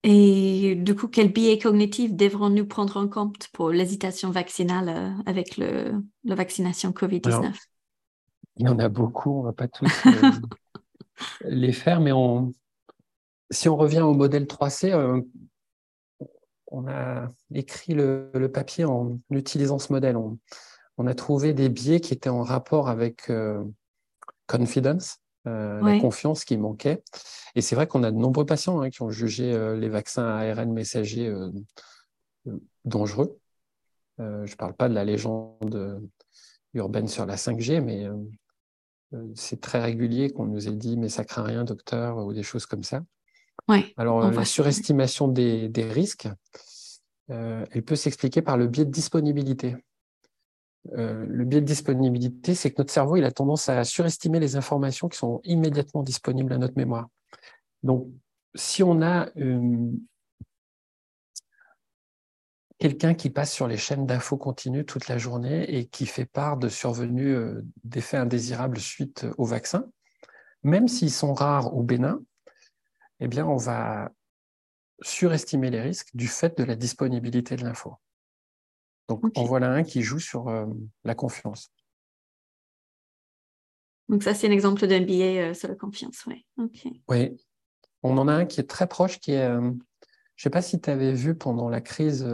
Et 0.04 0.76
du 0.76 0.96
coup, 0.96 1.10
quel 1.10 1.32
biais 1.32 1.60
cognitif 1.60 2.14
devrons-nous 2.14 2.66
prendre 2.66 2.96
en 2.98 3.10
compte 3.10 3.50
pour 3.52 3.70
l'hésitation 3.70 4.32
vaccinale 4.32 4.90
euh, 4.90 5.24
avec 5.26 5.58
le, 5.58 6.02
la 6.24 6.36
vaccination 6.36 6.92
COVID-19 6.92 7.54
Il 8.58 8.66
y 8.66 8.70
en 8.70 8.80
a 8.80 8.88
beaucoup, 8.88 9.40
on 9.40 9.42
ne 9.42 9.48
va 9.48 9.54
pas 9.54 9.68
tous 9.68 9.92
euh, 10.06 10.32
les 11.42 11.74
faire, 11.74 12.00
mais 12.00 12.14
on, 12.14 12.54
si 13.52 13.68
on 13.68 13.76
revient 13.76 14.00
au 14.00 14.14
modèle 14.14 14.46
3C, 14.46 14.94
euh, 14.94 15.22
on 16.68 16.88
a 16.88 17.30
écrit 17.54 17.94
le, 17.94 18.32
papier 18.54 18.86
en 18.86 19.20
utilisant 19.32 19.80
ce 19.80 19.92
modèle. 19.92 20.16
On, 20.16 20.40
on, 20.98 21.08
a 21.08 21.14
trouvé 21.14 21.54
des 21.54 21.68
biais 21.68 22.00
qui 22.00 22.14
étaient 22.14 22.30
en 22.30 22.44
rapport 22.44 22.88
avec 22.88 23.30
confidence, 24.48 25.18
euh, 25.48 25.82
la 25.82 26.00
confiance 26.00 26.44
qui 26.44 26.58
manquait. 26.58 27.02
Et 27.56 27.62
c'est 27.62 27.76
vrai 27.76 27.88
qu'on 27.88 28.04
a 28.04 28.12
de 28.12 28.18
nombreux 28.18 28.46
patients 28.46 28.82
hein, 28.82 28.90
qui 28.90 29.02
ont 29.02 29.10
jugé 29.10 29.54
euh, 29.54 29.78
les 29.78 29.88
vaccins 29.88 30.26
à 30.26 30.40
ARN 30.40 30.74
messager 30.74 31.28
euh, 31.28 31.50
dangereux. 32.84 33.40
je 34.18 34.24
ne 34.24 34.56
parle 34.58 34.74
pas 34.74 34.90
de 34.90 34.94
la 34.94 35.06
légende 35.06 36.02
urbaine 36.74 37.08
sur 37.08 37.26
la 37.26 37.38
5G, 37.38 37.82
mais 37.82 38.08
c'est 39.34 39.62
très 39.62 39.82
régulier 39.82 40.30
qu'on 40.30 40.46
nous 40.46 40.68
ait 40.68 40.76
dit 40.76 40.98
mais 40.98 41.10
ça 41.10 41.24
craint 41.24 41.44
rien, 41.44 41.64
docteur, 41.64 42.18
ou 42.18 42.34
des 42.34 42.44
choses 42.44 42.66
comme 42.66 42.84
ça. 42.84 43.02
Ouais, 43.68 43.94
Alors, 43.98 44.30
la 44.32 44.46
surestimation 44.46 45.28
des, 45.28 45.70
des 45.70 45.84
risques, 45.84 46.28
elle 47.28 47.84
peut 47.86 47.96
s'expliquer 47.96 48.42
par 48.42 48.58
le 48.58 48.68
biais 48.68 48.86
de 48.86 48.92
disponibilité. 48.92 49.78
Euh, 50.98 51.26
le 51.28 51.46
biais 51.46 51.62
de 51.62 51.66
disponibilité, 51.66 52.56
c'est 52.56 52.72
que 52.72 52.76
notre 52.80 52.92
cerveau 52.92 53.16
a 53.16 53.32
tendance 53.32 53.70
à 53.70 53.84
surestimer 53.84 54.40
les 54.40 54.56
informations 54.56 55.08
qui 55.08 55.18
sont 55.18 55.42
immédiatement 55.44 56.04
disponibles 56.04 56.54
à 56.54 56.58
notre 56.58 56.78
mémoire. 56.78 57.08
Donc, 57.84 58.08
si 58.56 58.82
on 58.82 59.02
a 59.02 59.30
euh, 59.38 59.92
quelqu'un 62.80 63.14
qui 63.14 63.30
passe 63.30 63.54
sur 63.54 63.68
les 63.68 63.78
chaînes 63.78 64.06
d'infos 64.06 64.38
continues 64.38 64.86
toute 64.86 65.08
la 65.08 65.18
journée 65.18 65.64
et 65.76 65.86
qui 65.86 66.06
fait 66.06 66.26
part 66.26 66.58
de 66.58 66.70
survenus 66.70 67.36
euh, 67.36 67.66
d'effets 67.84 68.18
indésirables 68.18 68.80
suite 68.80 69.28
au 69.38 69.46
vaccin, 69.46 69.86
même 70.64 70.88
s'ils 70.88 71.12
sont 71.12 71.34
rares 71.34 71.76
ou 71.76 71.84
bénins, 71.84 72.20
eh 73.20 73.28
bien, 73.28 73.46
on 73.46 73.58
va 73.58 74.12
surestimer 75.02 75.70
les 75.70 75.82
risques 75.82 76.10
du 76.14 76.28
fait 76.28 76.58
de 76.58 76.64
la 76.64 76.76
disponibilité 76.76 77.56
de 77.56 77.64
l'info. 77.64 77.96
Donc, 79.10 79.26
en 79.36 79.44
voilà 79.44 79.72
un 79.72 79.84
qui 79.84 80.04
joue 80.04 80.20
sur 80.20 80.48
euh, 80.48 80.68
la 81.04 81.16
confiance. 81.16 81.72
Donc, 84.08 84.22
ça, 84.22 84.36
c'est 84.36 84.48
un 84.48 84.52
exemple 84.52 84.86
d'un 84.86 85.02
billet 85.02 85.50
euh, 85.50 85.54
sur 85.56 85.68
la 85.68 85.76
confiance, 85.76 86.24
oui. 86.28 86.46
Oui. 87.08 87.36
On 88.04 88.18
en 88.20 88.28
a 88.28 88.34
un 88.34 88.46
qui 88.46 88.62
est 88.62 88.70
très 88.70 88.88
proche, 88.88 89.20
qui 89.20 89.32
est. 89.32 89.46
Euh, 89.46 89.72
je 90.36 90.42
ne 90.42 90.44
sais 90.44 90.50
pas 90.52 90.62
si 90.62 90.80
tu 90.80 90.90
avais 90.90 91.12
vu 91.12 91.36
pendant 91.36 91.68
la 91.68 91.82
crise 91.82 92.26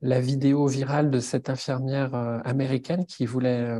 la 0.00 0.20
vidéo 0.20 0.66
virale 0.66 1.10
de 1.10 1.20
cette 1.20 1.50
infirmière 1.50 2.14
américaine 2.46 3.04
qui 3.04 3.26
voulait 3.26 3.78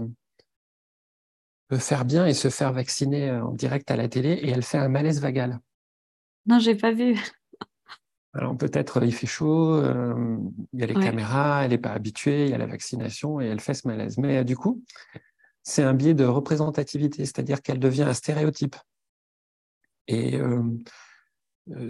faire 1.79 2.05
bien 2.05 2.27
et 2.27 2.35
se 2.35 2.51
faire 2.51 2.75
vacciner 2.75 3.31
en 3.31 3.53
direct 3.53 3.91
à 3.91 3.97
la 3.97 4.09
télé 4.09 4.33
et 4.33 4.51
elle 4.51 4.63
fait 4.63 4.77
un 4.77 4.91
malaise 4.91 5.23
vagal. 5.23 5.59
Non, 6.45 6.59
j'ai 6.59 6.75
pas 6.75 6.93
vu. 6.93 7.19
Alors 8.35 8.57
peut-être 8.57 9.05
il 9.05 9.15
fait 9.15 9.29
chaud, 9.29 9.75
euh, 9.75 10.39
il 10.73 10.81
y 10.81 10.83
a 10.83 10.87
les 10.87 10.95
caméras, 10.95 11.65
elle 11.65 11.71
n'est 11.71 11.79
pas 11.79 11.93
habituée, 11.93 12.47
il 12.47 12.51
y 12.51 12.55
a 12.55 12.59
la 12.59 12.67
vaccination 12.67 13.41
et 13.41 13.47
elle 13.47 13.61
fait 13.61 13.75
ce 13.75 13.87
malaise. 13.87 14.19
Mais 14.19 14.39
euh, 14.39 14.45
du 14.45 14.57
coup, 14.57 14.83
c'est 15.63 15.85
un 15.85 15.95
biais 15.95 16.15
de 16.15 16.25
représentativité, 16.25 17.25
c'est-à-dire 17.25 17.63
qu'elle 17.63 17.79
devient 17.79 18.03
un 18.03 18.13
stéréotype. 18.13 18.77
Et 20.09 20.37
euh, 20.37 20.63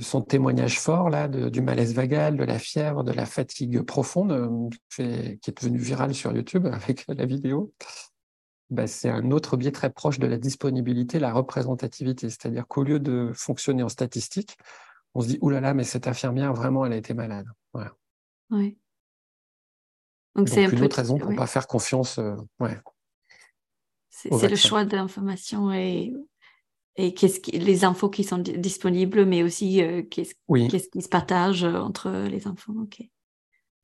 son 0.01 0.21
témoignage 0.21 0.79
fort 0.79 1.09
là, 1.09 1.29
du 1.29 1.63
malaise 1.63 1.95
vagal, 1.95 2.37
de 2.37 2.45
la 2.45 2.59
fièvre, 2.59 3.05
de 3.05 3.13
la 3.13 3.25
fatigue 3.25 3.81
profonde, 3.81 4.71
qui 4.95 5.03
est 5.03 5.63
devenu 5.63 5.79
viral 5.79 6.15
sur 6.15 6.33
YouTube 6.33 6.67
avec 6.73 7.07
la 7.09 7.25
vidéo, 7.25 7.73
bah, 8.71 8.87
c'est 8.87 9.09
un 9.09 9.31
autre 9.31 9.57
biais 9.57 9.73
très 9.73 9.91
proche 9.91 10.19
de 10.19 10.27
la 10.27 10.37
disponibilité, 10.37 11.19
la 11.19 11.33
représentativité. 11.33 12.29
C'est-à-dire 12.29 12.67
qu'au 12.67 12.83
lieu 12.83 13.01
de 13.01 13.31
fonctionner 13.35 13.83
en 13.83 13.89
statistique, 13.89 14.57
on 15.15 15.21
se 15.21 15.29
dit, 15.29 15.39
oulala, 15.41 15.61
là 15.61 15.69
là, 15.69 15.75
mais 15.75 15.85
cette 15.85 16.07
infirmière, 16.07 16.53
vraiment, 16.53 16.85
elle 16.85 16.93
a 16.93 16.97
été 16.97 17.15
malade. 17.15 17.47
Voilà. 17.73 17.93
Oui. 18.51 18.77
Donc, 20.35 20.49
c'est 20.49 20.65
une 20.65 20.83
autre 20.83 20.97
raison 20.97 21.19
pour 21.19 21.31
ne 21.31 21.37
pas 21.37 21.47
faire 21.47 21.67
confiance. 21.67 22.19
Euh, 22.19 22.35
ouais, 22.59 22.77
c'est 24.09 24.49
le 24.49 24.57
choix 24.57 24.85
d'information 24.85 25.73
et, 25.73 26.13
et 26.97 27.15
qu'est-ce 27.15 27.41
qui, 27.41 27.53
les 27.53 27.85
infos 27.85 28.09
qui 28.09 28.25
sont 28.25 28.39
disponibles, 28.39 29.25
mais 29.27 29.43
aussi 29.43 29.83
euh, 29.83 30.03
qu'est-ce 30.03 30.35
qui 30.89 31.03
se 31.03 31.09
partage 31.09 31.65
entre 31.65 32.11
les 32.29 32.47
infos. 32.47 32.75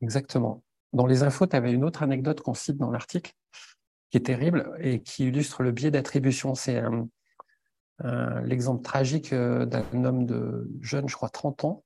Exactement. 0.00 0.64
Dans 0.92 1.06
les 1.06 1.22
infos, 1.22 1.46
tu 1.46 1.54
avais 1.54 1.72
une 1.72 1.84
autre 1.84 2.02
anecdote 2.02 2.40
qu'on 2.40 2.54
cite 2.54 2.78
dans 2.78 2.90
l'article 2.90 3.32
qui 4.10 4.16
est 4.16 4.26
terrible 4.26 4.76
et 4.80 5.02
qui 5.02 5.28
illustre 5.28 5.62
le 5.62 5.70
biais 5.70 5.92
d'attribution. 5.92 6.54
C'est 6.54 6.82
euh, 8.04 8.40
l'exemple 8.42 8.82
tragique 8.82 9.32
euh, 9.32 9.66
d'un 9.66 10.04
homme 10.04 10.24
de 10.24 10.70
jeune, 10.80 11.08
je 11.08 11.14
crois 11.14 11.28
30 11.28 11.64
ans, 11.64 11.84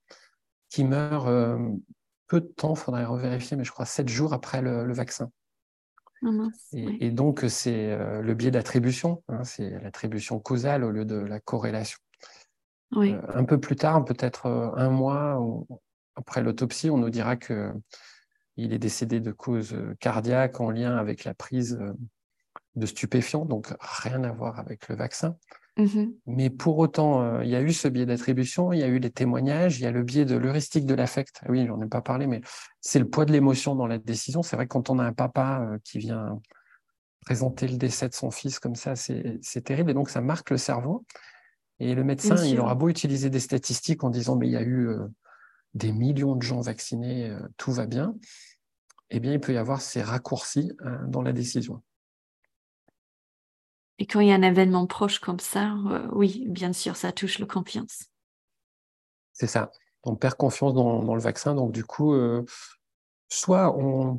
qui 0.69 0.85
meurt 0.85 1.27
euh, 1.29 1.59
peu 2.29 2.41
de 2.41 2.47
temps, 2.47 2.75
il 2.75 2.79
faudrait 2.79 3.05
revérifier, 3.05 3.57
mais 3.57 3.65
je 3.65 3.73
crois 3.73 3.87
7 3.87 4.09
jours 4.09 4.33
après 4.33 4.63
le, 4.63 4.93
vaccin. 4.93 5.31
Ah 6.23 6.31
et, 6.73 7.11
donc, 7.11 7.45
c'est 7.49 7.99
le 8.23 8.35
biais 8.35 8.51
d'attribution, 8.51 9.23
hein, 9.29 9.45
c'est 9.45 9.79
l'attribution 9.81 10.39
causale 10.39 10.83
au 10.85 10.91
lieu 10.91 11.05
de 11.05 11.17
la 11.17 11.39
corrélation. 11.39 11.99
un 12.93 13.45
peu 13.45 13.61
plus 13.61 13.77
tard, 13.77 14.05
peut-être 14.05 14.47
un 14.47 14.89
mois 14.89 15.39
après 16.17 16.43
l'autopsie, 16.43 16.89
on 16.89 16.97
nous 16.97 17.11
dira 17.11 17.37
qu'il 17.37 17.75
est 18.57 18.79
décédé 18.79 19.21
de 19.21 19.33
cause 19.33 19.77
cardiaque 20.01 20.61
en 20.61 20.71
lien 20.71 20.97
avec 20.97 21.25
la 21.25 21.35
prise 21.35 21.79
de 22.75 22.87
stupéfiants, 22.87 23.45
donc 23.45 23.75
rien 23.81 24.25
à 24.25 24.33
voir 24.33 24.59
avec 24.59 24.89
le 24.89 24.97
vaccin. 24.97 25.37
Mmh 25.77 26.05
Mais 26.27 26.51
pour 26.51 26.79
autant, 26.79 27.23
euh, 27.23 27.45
il 27.45 27.51
y 27.51 27.57
a 27.57 27.61
eu 27.61 27.73
ce 27.73 27.89
biais 27.89 28.07
d'attribution, 28.07 28.73
il 28.73 28.79
y 28.79 28.85
a 28.85 28.87
eu 28.87 29.01
les 29.01 29.11
témoignages, 29.11 29.79
il 29.79 29.83
y 29.83 29.87
a 29.87 29.91
le 29.91 30.05
biais 30.05 30.25
de 30.25 30.37
l'heuristique 30.37 30.87
de 30.87 30.95
l'affect. 30.95 31.43
Oui, 31.49 31.67
j'en 31.67 31.81
ai 31.83 31.89
pas 31.89 32.01
parlé, 32.01 32.29
mais 32.29 32.43
c'est 32.81 33.01
le 33.01 33.09
poids 33.09 33.25
de 33.25 33.33
l'émotion 33.33 33.75
dans 33.75 33.89
la 33.89 33.99
décision. 33.99 34.43
C'est 34.43 34.55
vrai 34.55 34.67
que 34.67 34.73
quand 34.73 34.91
on 34.91 35.01
a 35.01 35.05
un 35.05 35.13
papa 35.13 35.67
euh, 35.69 35.79
qui 35.83 35.99
vient 35.99 36.41
présenter 37.27 37.67
le 37.67 37.77
décès 37.77 38.09
de 38.09 38.15
son 38.15 38.31
fils 38.31 38.61
comme 38.61 38.77
ça, 38.77 38.95
c'est 38.95 39.41
terrible. 39.65 39.91
Et 39.91 39.95
donc, 39.95 40.11
ça 40.11 40.21
marque 40.21 40.51
le 40.51 40.59
cerveau. 40.59 41.05
Et 41.81 41.95
le 41.95 42.05
médecin, 42.05 42.37
il 42.45 42.61
aura 42.61 42.75
beau 42.75 42.89
utiliser 42.89 43.31
des 43.31 43.41
statistiques 43.41 44.05
en 44.05 44.11
disant, 44.11 44.37
mais 44.37 44.47
il 44.47 44.53
y 44.53 44.57
a 44.57 44.63
eu 44.63 44.89
euh, 44.89 45.07
des 45.73 45.91
millions 45.91 46.37
de 46.37 46.43
gens 46.43 46.61
vaccinés, 46.61 47.35
tout 47.57 47.73
va 47.73 47.87
bien. 47.87 48.15
Eh 49.11 49.19
bien, 49.19 49.33
il 49.33 49.41
peut 49.41 49.55
y 49.55 49.57
avoir 49.57 49.81
ces 49.81 50.03
raccourcis 50.03 50.71
dans 51.09 51.23
la 51.23 51.33
décision. 51.33 51.83
Et 53.99 54.07
quand 54.07 54.21
il 54.21 54.29
y 54.29 54.33
a 54.33 54.35
un 54.35 54.43
événement 54.43 54.87
proche 54.87 55.19
comme 55.19 55.41
ça, 55.41 55.75
euh, 55.91 56.07
oui, 56.13 56.45
bien 56.49 56.73
sûr, 56.73 56.97
ça 56.97 57.13
touche 57.13 57.39
la 57.39 57.47
confiance. 57.47 58.07
C'est 59.33 59.47
ça. 59.47 59.71
On 60.03 60.17
perd 60.17 60.35
confiance 60.35 60.75
dans, 60.75 61.15
le 61.15 61.21
vaccin. 61.21 61.55
Donc, 61.55 61.73
du 61.73 61.85
coup, 61.85 62.13
euh, 62.13 62.45
soit 63.29 63.77
on, 63.77 64.19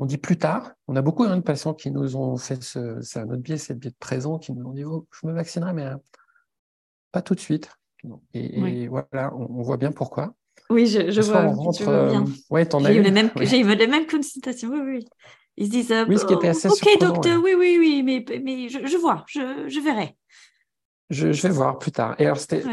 on 0.00 0.06
dit 0.06 0.18
plus 0.18 0.38
tard. 0.38 0.72
On 0.88 0.96
a 0.96 1.02
beaucoup 1.02 1.24
hein, 1.24 1.36
de 1.36 1.42
patients 1.42 1.74
qui 1.74 1.90
nous 1.90 2.16
ont 2.16 2.36
fait 2.36 2.62
ce, 2.62 3.00
c'est 3.02 3.20
un 3.20 3.28
autre 3.28 3.42
biais, 3.42 3.58
c'est 3.58 3.74
le 3.74 3.78
biais 3.78 3.90
de 3.90 3.96
présent, 3.96 4.38
qui 4.38 4.52
nous 4.52 4.66
ont 4.66 4.72
dit 4.72 4.84
oh, 4.84 5.06
je 5.12 5.26
me 5.26 5.32
vaccinerai, 5.32 5.74
mais 5.74 5.84
hein, 5.84 6.00
pas 7.12 7.20
tout 7.22 7.34
de 7.34 7.40
suite. 7.40 7.70
Et, 8.32 8.88
voilà, 8.88 9.34
on, 9.34 9.62
voit 9.62 9.76
bien 9.76 9.92
pourquoi. 9.92 10.34
Oui, 10.70 10.86
je, 10.86 11.20
vois. 11.20 11.44
On 11.44 11.52
rentre, 11.52 11.86
euh, 11.86 12.20
ouais, 12.48 12.66
j'ai 12.80 12.96
eu, 12.96 13.02
les 13.02 13.10
mêmes, 13.10 13.30
j'ai 13.42 13.60
eu 13.60 13.74
les 13.74 13.86
mêmes 13.86 14.06
consultations. 14.06 14.70
Oui, 14.70 14.80
oui. 14.80 15.08
Ils 15.60 15.66
se 15.66 15.70
disent 15.70 15.94
oui, 16.08 16.18
ce 16.18 16.24
qui 16.24 16.32
était 16.32 16.48
assez 16.48 16.68
Ok, 16.68 16.98
docteur, 17.00 17.38
oui, 17.42 17.54
oui, 17.54 17.76
oui, 17.78 18.02
mais, 18.02 18.24
mais 18.42 18.70
je, 18.70 18.96
vois, 18.96 19.24
je, 19.28 19.68
je 19.68 19.78
verrai. 19.78 20.16
Je, 21.10 21.26
vais 21.26 21.50
voir 21.50 21.78
plus 21.78 21.92
tard. 21.92 22.14
Et 22.18 22.24
alors, 22.24 22.38
c'était 22.38 22.64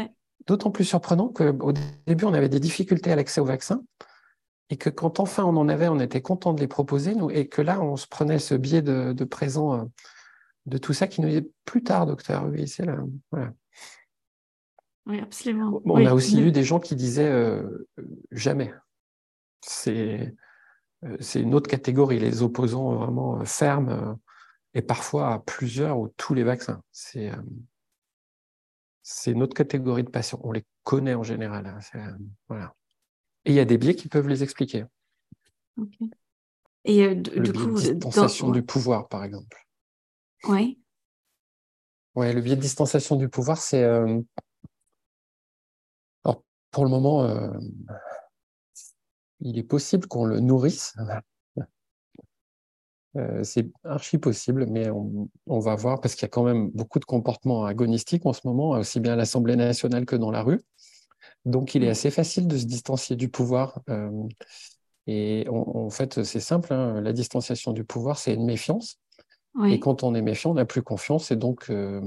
d'autant 0.46 0.70
plus 0.70 0.86
surprenant 0.86 1.28
qu'au 1.28 1.72
début, 2.06 2.24
on 2.24 2.32
avait 2.32 2.48
des 2.48 2.60
difficultés 2.60 3.12
à 3.12 3.16
l'accès 3.16 3.42
au 3.42 3.44
vaccin 3.44 3.82
et 4.70 4.78
que 4.78 4.88
quand 4.88 5.20
enfin 5.20 5.44
on 5.44 5.56
en 5.58 5.68
avait, 5.68 5.88
on 5.88 6.00
était 6.00 6.22
content 6.22 6.54
de 6.54 6.60
les 6.60 6.66
proposer, 6.66 7.14
nous, 7.14 7.30
et 7.30 7.46
que 7.46 7.60
là, 7.60 7.78
on 7.82 7.96
se 7.96 8.06
prenait 8.06 8.38
ce 8.38 8.54
biais 8.54 8.80
de, 8.80 9.12
de 9.12 9.24
présent 9.24 9.74
euh, 9.74 9.84
de 10.64 10.78
tout 10.78 10.94
ça 10.94 11.06
qui 11.06 11.20
nous 11.20 11.28
dit 11.28 11.46
plus 11.66 11.82
tard, 11.82 12.06
docteur. 12.06 12.46
Oui, 12.46 12.66
c'est 12.66 12.86
là. 12.86 12.96
Voilà. 13.30 13.52
Oui, 15.04 15.20
absolument. 15.20 15.82
On 15.84 16.06
a 16.06 16.14
aussi 16.14 16.40
eu 16.40 16.52
des 16.52 16.64
gens 16.64 16.80
qui 16.80 16.96
disaient 16.96 17.30
euh, 17.30 17.86
jamais. 18.30 18.72
C'est 19.60 20.34
c'est 21.20 21.40
une 21.40 21.54
autre 21.54 21.70
catégorie, 21.70 22.18
les 22.18 22.42
opposants 22.42 22.94
vraiment 22.94 23.44
fermes 23.44 24.18
et 24.74 24.82
parfois 24.82 25.32
à 25.32 25.38
plusieurs 25.38 25.98
ou 25.98 26.08
tous 26.16 26.34
les 26.34 26.44
vaccins. 26.44 26.82
C'est 26.92 27.30
c'est 29.10 29.30
une 29.30 29.42
autre 29.42 29.56
catégorie 29.56 30.04
de 30.04 30.10
patients. 30.10 30.38
On 30.44 30.52
les 30.52 30.66
connaît 30.84 31.14
en 31.14 31.22
général. 31.22 31.66
Hein. 31.66 32.18
voilà. 32.46 32.74
Et 33.46 33.52
il 33.52 33.54
y 33.54 33.60
a 33.60 33.64
des 33.64 33.78
biais 33.78 33.94
qui 33.94 34.06
peuvent 34.08 34.28
les 34.28 34.42
expliquer. 34.42 34.84
Et 36.84 37.14
le 37.14 37.22
du 37.22 37.52
biais 37.52 37.64
de 37.64 37.92
distanciation 37.94 38.50
du 38.50 38.62
pouvoir, 38.62 39.08
par 39.08 39.24
exemple. 39.24 39.66
Oui. 40.44 40.78
Ouais, 42.14 42.34
le 42.34 42.42
biais 42.42 42.56
de 42.56 42.60
distanciation 42.60 43.16
du 43.16 43.30
pouvoir, 43.30 43.56
c'est. 43.56 43.82
Alors, 46.24 46.42
pour 46.70 46.84
le 46.84 46.90
moment, 46.90 47.50
il 49.40 49.58
est 49.58 49.64
possible 49.64 50.06
qu'on 50.08 50.24
le 50.24 50.40
nourrisse. 50.40 50.94
Euh, 53.16 53.42
c'est 53.42 53.66
archi 53.84 54.18
possible, 54.18 54.66
mais 54.66 54.90
on, 54.90 55.58
va 55.58 55.74
voir 55.74 56.00
parce 56.00 56.14
qu'il 56.14 56.22
y 56.22 56.26
a 56.26 56.28
quand 56.28 56.44
même 56.44 56.70
beaucoup 56.70 56.98
de 56.98 57.04
comportements 57.04 57.64
agonistiques 57.64 58.26
en 58.26 58.32
ce 58.32 58.42
moment, 58.44 58.70
aussi 58.70 59.00
bien 59.00 59.14
à 59.14 59.16
l'Assemblée 59.16 59.56
nationale 59.56 60.04
que 60.04 60.14
dans 60.14 60.30
la 60.30 60.42
rue. 60.42 60.60
Donc, 61.44 61.74
il 61.74 61.84
est 61.84 61.88
assez 61.88 62.10
facile 62.10 62.46
de 62.46 62.56
se 62.56 62.66
distancier 62.66 63.16
du 63.16 63.28
pouvoir. 63.28 63.80
Euh, 63.88 64.10
et 65.06 65.46
en 65.48 65.88
fait, 65.88 66.22
c'est 66.22 66.40
simple, 66.40 66.72
hein, 66.72 67.00
la 67.00 67.14
distanciation 67.14 67.72
du 67.72 67.82
pouvoir, 67.82 68.18
c'est 68.18 68.34
une 68.34 68.44
méfiance. 68.44 68.98
Et 69.66 69.80
quand 69.80 70.04
on 70.04 70.14
est 70.14 70.22
méfiant, 70.22 70.52
on 70.52 70.54
n'a 70.54 70.66
plus 70.66 70.82
confiance. 70.82 71.32
Et 71.32 71.36
donc, 71.36 71.68
euh, 71.70 72.00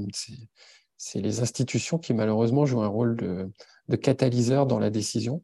c'est 0.97 1.19
les 1.19 1.41
institutions 1.41 1.97
qui, 1.97 2.13
malheureusement, 2.13 2.65
jouent 2.65 2.83
un 2.83 2.87
rôle 2.87 3.17
de 3.17 3.95
catalyseur 3.97 4.67
dans 4.67 4.79
la 4.79 4.89
décision. 4.89 5.43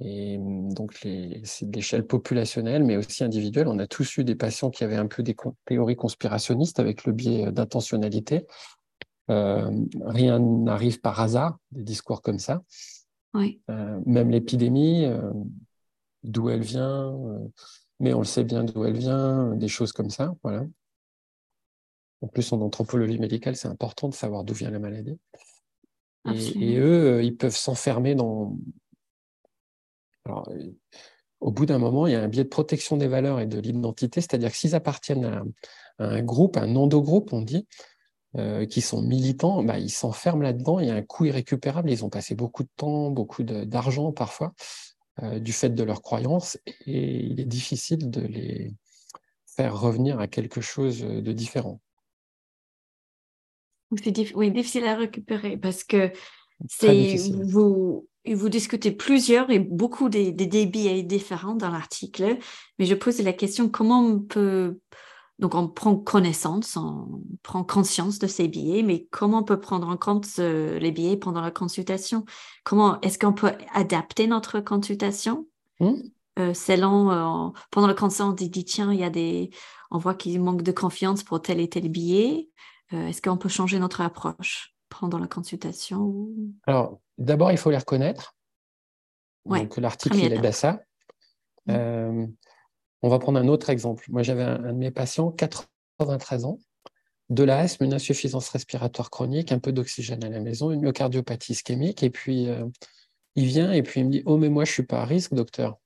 Et 0.00 0.38
mmh, 0.38 0.72
donc, 0.72 0.94
c'est 1.44 1.70
d'échelle 1.70 2.06
populationnelle, 2.06 2.84
mais 2.84 2.96
aussi 2.96 3.22
individuelle. 3.22 3.68
On 3.68 3.78
a 3.78 3.86
tous 3.86 4.16
eu 4.16 4.24
des 4.24 4.34
patients 4.34 4.70
qui 4.70 4.84
avaient 4.84 4.96
un 4.96 5.06
peu 5.06 5.22
des 5.22 5.36
théories 5.66 5.96
conspirationnistes 5.96 6.80
avec 6.80 7.04
le 7.04 7.12
biais 7.12 7.46
euh, 7.46 7.50
d'intentionnalité. 7.50 8.46
Euh, 9.30 9.70
rien 10.00 10.38
n'arrive 10.38 11.00
par 11.00 11.20
hasard, 11.20 11.58
des 11.70 11.84
discours 11.84 12.22
comme 12.22 12.38
ça. 12.38 12.62
Oui. 13.34 13.60
Euh, 13.70 14.00
même 14.06 14.30
l'épidémie, 14.30 15.06
d'où 16.24 16.50
elle 16.50 16.62
vient, 16.62 17.14
mais 18.00 18.12
on 18.12 18.20
le 18.20 18.24
sait 18.24 18.42
bien 18.42 18.64
d'où 18.64 18.84
elle 18.84 18.96
vient, 18.96 19.54
des 19.54 19.68
choses 19.68 19.92
comme 19.92 20.10
ça. 20.10 20.34
Voilà. 20.42 20.66
En 22.22 22.26
plus, 22.26 22.52
en 22.52 22.60
anthropologie 22.60 23.20
médicale, 23.20 23.54
c'est 23.54 23.68
important 23.68 24.08
de 24.08 24.14
savoir 24.14 24.42
d'où 24.42 24.52
vient 24.52 24.70
la 24.70 24.80
maladie. 24.80 25.16
et, 26.26 26.76
eux, 26.78 27.22
ils 27.22 27.36
peuvent 27.36 27.56
s'enfermer 27.56 28.16
dans, 28.16 28.58
alors, 30.24 30.48
euh, 30.50 30.72
au 31.40 31.50
bout 31.50 31.66
d'un 31.66 31.78
moment, 31.78 32.06
il 32.06 32.12
y 32.12 32.16
a 32.16 32.22
un 32.22 32.28
biais 32.28 32.44
de 32.44 32.48
protection 32.48 32.96
des 32.96 33.08
valeurs 33.08 33.40
et 33.40 33.46
de 33.46 33.58
l'identité, 33.58 34.20
c'est-à-dire 34.20 34.50
que 34.50 34.56
s'ils 34.56 34.74
appartiennent 34.74 35.24
à, 35.24 35.42
un 35.98 36.22
groupe, 36.22 36.56
un 36.56 36.76
endogroupe, 36.76 37.32
on 37.32 37.42
dit, 37.42 37.66
euh, 38.36 38.64
qui 38.66 38.80
sont 38.80 39.02
militants, 39.02 39.62
bah, 39.62 39.78
ils 39.78 39.90
s'enferment 39.90 40.42
là-dedans, 40.42 40.78
il 40.78 40.88
y 40.88 40.90
a 40.90 40.94
un 40.94 41.02
coût 41.02 41.26
irrécupérable, 41.26 41.90
ils 41.90 42.04
ont 42.04 42.10
passé 42.10 42.34
beaucoup 42.34 42.62
de 42.62 42.70
temps, 42.76 43.10
beaucoup 43.10 43.42
d'argent 43.42 44.12
parfois, 44.12 44.54
euh, 45.22 45.38
du 45.38 45.52
fait 45.52 45.70
de 45.70 45.82
leurs 45.82 46.02
croyances, 46.02 46.58
et 46.86 47.24
il 47.24 47.40
est 47.40 47.46
difficile 47.46 48.10
de 48.10 48.20
les 48.20 48.74
faire 49.46 49.78
revenir 49.78 50.20
à 50.20 50.28
quelque 50.28 50.60
chose 50.60 51.00
de 51.00 51.32
différent. 51.32 51.80
C'est 53.96 54.34
oui, 54.34 54.52
difficile 54.52 54.84
à 54.84 54.94
récupérer 54.94 55.56
parce 55.56 55.82
que 55.82 56.12
c'est 56.68 57.16
vous, 57.42 58.06
vous 58.26 58.48
discutez 58.48 58.90
plusieurs 58.90 59.50
et 59.50 59.58
beaucoup 59.58 60.08
des, 60.08 60.32
débits 60.32 61.02
différents 61.04 61.54
dans 61.54 61.70
l'article, 61.70 62.38
mais 62.78 62.84
je 62.84 62.94
pose 62.94 63.20
la 63.20 63.32
question 63.32 63.68
comment 63.68 64.00
on 64.00 64.20
peut 64.20 64.78
donc 65.38 65.54
on 65.54 65.68
prend 65.68 65.96
connaissance, 65.96 66.76
on 66.76 67.22
prend 67.42 67.64
conscience 67.64 68.18
de 68.18 68.26
ces 68.26 68.46
billets, 68.46 68.82
mais 68.82 69.08
comment 69.10 69.38
on 69.38 69.42
peut 69.42 69.58
prendre 69.58 69.88
en 69.88 69.96
compte 69.96 70.36
les 70.36 70.92
billets 70.92 71.16
pendant 71.16 71.40
la 71.40 71.50
consultation? 71.50 72.26
Comment 72.62 73.00
est-ce 73.00 73.18
qu'on 73.18 73.32
peut 73.32 73.52
adapter 73.72 74.26
notre 74.26 74.60
consultation? 74.60 75.46
Mmh. 75.80 75.94
euh, 76.38 76.52
selon 76.52 77.10
euh, 77.10 77.50
pendant 77.70 77.86
le 77.86 77.94
conseil 77.94 78.26
on 78.26 78.32
dit, 78.32 78.50
tiens 78.50 78.92
il 78.92 79.00
y 79.00 79.04
a 79.04 79.08
des 79.08 79.48
on 79.90 79.98
voit 79.98 80.14
qu'il 80.14 80.40
manque 80.40 80.62
de 80.62 80.72
confiance 80.72 81.22
pour 81.22 81.40
tel 81.40 81.58
et 81.58 81.68
tel 81.68 81.88
billet. 81.88 82.50
Euh, 82.92 83.08
est-ce 83.08 83.22
qu'on 83.22 83.36
peut 83.36 83.48
changer 83.48 83.78
notre 83.78 84.00
approche 84.00 84.74
pendant 84.88 85.18
la 85.18 85.26
consultation 85.26 86.28
Alors, 86.66 87.00
d'abord, 87.20 87.52
il 87.52 87.58
faut 87.58 87.70
les 87.70 87.78
reconnaître. 87.78 88.34
Donc, 89.46 89.76
l'article, 89.76 90.16
il 90.16 90.32
aide 90.32 90.44
à 90.44 90.52
ça. 90.52 90.80
Mmh. 91.66 91.72
Euh, 91.72 92.26
on 93.02 93.08
va 93.08 93.18
prendre 93.18 93.38
un 93.38 93.48
autre 93.48 93.70
exemple. 93.70 94.04
Moi, 94.08 94.22
j'avais 94.22 94.42
un, 94.42 94.58
de 94.58 94.72
mes 94.72 94.90
patients, 94.90 95.30
93 95.30 96.44
ans, 96.44 96.58
de 97.28 97.44
l'asthme, 97.44 97.84
une 97.84 97.94
insuffisance 97.94 98.48
respiratoire 98.48 99.10
chronique, 99.10 99.52
un 99.52 99.58
peu 99.58 99.72
d'oxygène 99.72 100.24
à 100.24 100.28
la 100.28 100.40
maison, 100.40 100.70
une 100.70 100.80
myocardiopathie 100.80 101.52
ischémique, 101.52 102.02
et 102.02 102.10
puis 102.10 102.48
euh, 102.48 102.66
il 103.36 103.46
vient 103.46 103.72
et 103.72 103.82
puis 103.82 104.00
il 104.00 104.06
me 104.06 104.10
dit 104.10 104.22
Oh, 104.26 104.36
mais 104.36 104.48
moi, 104.48 104.64
je 104.64 104.70
ne 104.70 104.74
suis 104.74 104.82
pas 104.82 105.00
à 105.00 105.04
risque, 105.04 105.32
docteur. 105.32 105.78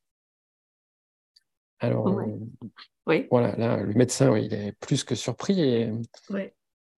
Alors, 1.80 2.18
oui. 3.06 3.26
voilà, 3.30 3.54
là, 3.56 3.76
le 3.76 3.92
médecin, 3.94 4.36
il 4.38 4.54
est 4.54 4.72
plus 4.80 5.04
que 5.04 5.14
surpris. 5.14 5.60
Et, 5.60 5.92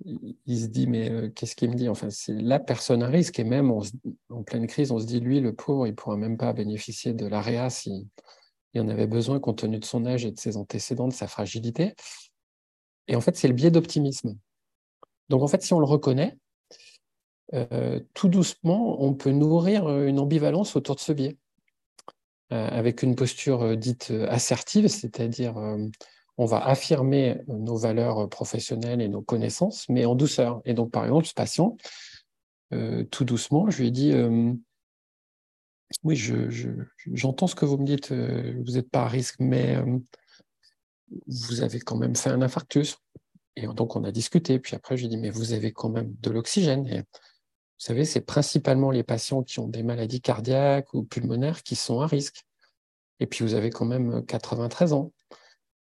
il 0.04 0.60
se 0.60 0.66
dit, 0.66 0.86
mais 0.86 1.10
euh, 1.10 1.30
qu'est-ce 1.30 1.56
qu'il 1.56 1.70
me 1.70 1.74
dit? 1.74 1.88
Enfin, 1.88 2.10
c'est 2.10 2.34
la 2.34 2.58
personne 2.58 3.02
à 3.02 3.08
risque. 3.08 3.38
Et 3.38 3.44
même 3.44 3.70
en 3.70 4.42
pleine 4.42 4.66
crise, 4.66 4.92
on 4.92 4.98
se 4.98 5.06
dit, 5.06 5.20
lui, 5.20 5.40
le 5.40 5.54
pauvre, 5.54 5.86
il 5.86 5.94
pourra 5.94 6.16
même 6.16 6.36
pas 6.36 6.52
bénéficier 6.52 7.14
de 7.14 7.26
l'AREA 7.26 7.70
s'il 7.70 8.06
il 8.74 8.80
en 8.82 8.88
avait 8.88 9.06
besoin 9.06 9.40
compte 9.40 9.58
tenu 9.58 9.78
de 9.78 9.84
son 9.86 10.04
âge 10.04 10.26
et 10.26 10.32
de 10.32 10.38
ses 10.38 10.58
antécédents, 10.58 11.08
de 11.08 11.12
sa 11.14 11.26
fragilité. 11.26 11.94
Et 13.08 13.16
en 13.16 13.22
fait, 13.22 13.34
c'est 13.36 13.48
le 13.48 13.54
biais 13.54 13.70
d'optimisme. 13.70 14.36
Donc, 15.30 15.42
en 15.42 15.46
fait, 15.46 15.62
si 15.62 15.72
on 15.72 15.78
le 15.78 15.86
reconnaît, 15.86 16.36
euh, 17.54 18.00
tout 18.12 18.28
doucement, 18.28 19.02
on 19.02 19.14
peut 19.14 19.30
nourrir 19.30 19.88
une 20.02 20.18
ambivalence 20.18 20.76
autour 20.76 20.96
de 20.96 21.00
ce 21.00 21.12
biais, 21.12 21.38
euh, 22.52 22.68
avec 22.68 23.02
une 23.02 23.14
posture 23.14 23.78
dite 23.78 24.12
assertive, 24.28 24.88
c'est-à-dire 24.88 25.54
on 26.38 26.44
va 26.44 26.64
affirmer 26.66 27.40
nos 27.48 27.76
valeurs 27.76 28.28
professionnelles 28.28 29.00
et 29.00 29.08
nos 29.08 29.22
connaissances, 29.22 29.88
mais 29.88 30.04
en 30.04 30.14
douceur. 30.14 30.60
Et 30.64 30.74
donc, 30.74 30.90
par 30.90 31.04
exemple, 31.04 31.26
ce 31.26 31.34
patient, 31.34 31.76
euh, 32.72 33.04
tout 33.04 33.24
doucement, 33.24 33.70
je 33.70 33.78
lui 33.78 33.88
ai 33.88 33.90
dit 33.90 34.12
euh, 34.12 34.52
Oui, 36.04 36.16
j'entends 37.12 37.46
ce 37.46 37.54
que 37.54 37.64
vous 37.64 37.78
me 37.78 37.86
dites, 37.86 38.12
euh, 38.12 38.60
vous 38.64 38.72
n'êtes 38.72 38.90
pas 38.90 39.02
à 39.02 39.08
risque, 39.08 39.36
mais 39.38 39.78
vous 41.26 41.62
avez 41.62 41.80
quand 41.80 41.96
même 41.96 42.16
fait 42.16 42.30
un 42.30 42.42
infarctus. 42.42 42.98
Et 43.56 43.66
donc, 43.66 43.96
on 43.96 44.04
a 44.04 44.12
discuté. 44.12 44.58
Puis 44.58 44.76
après, 44.76 44.96
je 44.96 45.02
lui 45.02 45.06
ai 45.06 45.16
dit 45.16 45.22
Mais 45.22 45.30
vous 45.30 45.52
avez 45.52 45.72
quand 45.72 45.88
même 45.88 46.14
de 46.20 46.30
l'oxygène. 46.30 46.84
Vous 46.84 47.84
savez, 47.84 48.04
c'est 48.04 48.22
principalement 48.22 48.90
les 48.90 49.02
patients 49.02 49.42
qui 49.42 49.58
ont 49.60 49.68
des 49.68 49.82
maladies 49.82 50.20
cardiaques 50.20 50.92
ou 50.92 51.04
pulmonaires 51.04 51.62
qui 51.62 51.76
sont 51.76 52.00
à 52.00 52.06
risque. 52.06 52.44
Et 53.20 53.26
puis, 53.26 53.44
vous 53.44 53.54
avez 53.54 53.70
quand 53.70 53.86
même 53.86 54.24
93 54.26 54.92
ans. 54.92 55.12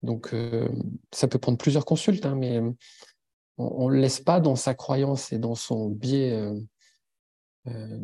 Donc, 0.04 0.34
euh, 0.34 0.70
ça 1.12 1.28
peut 1.28 1.40
prendre 1.40 1.58
plusieurs 1.58 1.86
consultes, 1.86 2.26
hein, 2.26 2.36
mais 2.36 2.58
euh, 2.58 2.72
on 3.58 3.90
ne 3.90 3.96
le 3.96 4.02
laisse 4.02 4.20
pas 4.20 4.40
dans 4.40 4.56
sa 4.56 4.74
croyance 4.74 5.34
et 5.34 5.40
dans 5.40 5.56
son 5.56 5.90
biais 5.90 6.32
euh, 7.68 8.00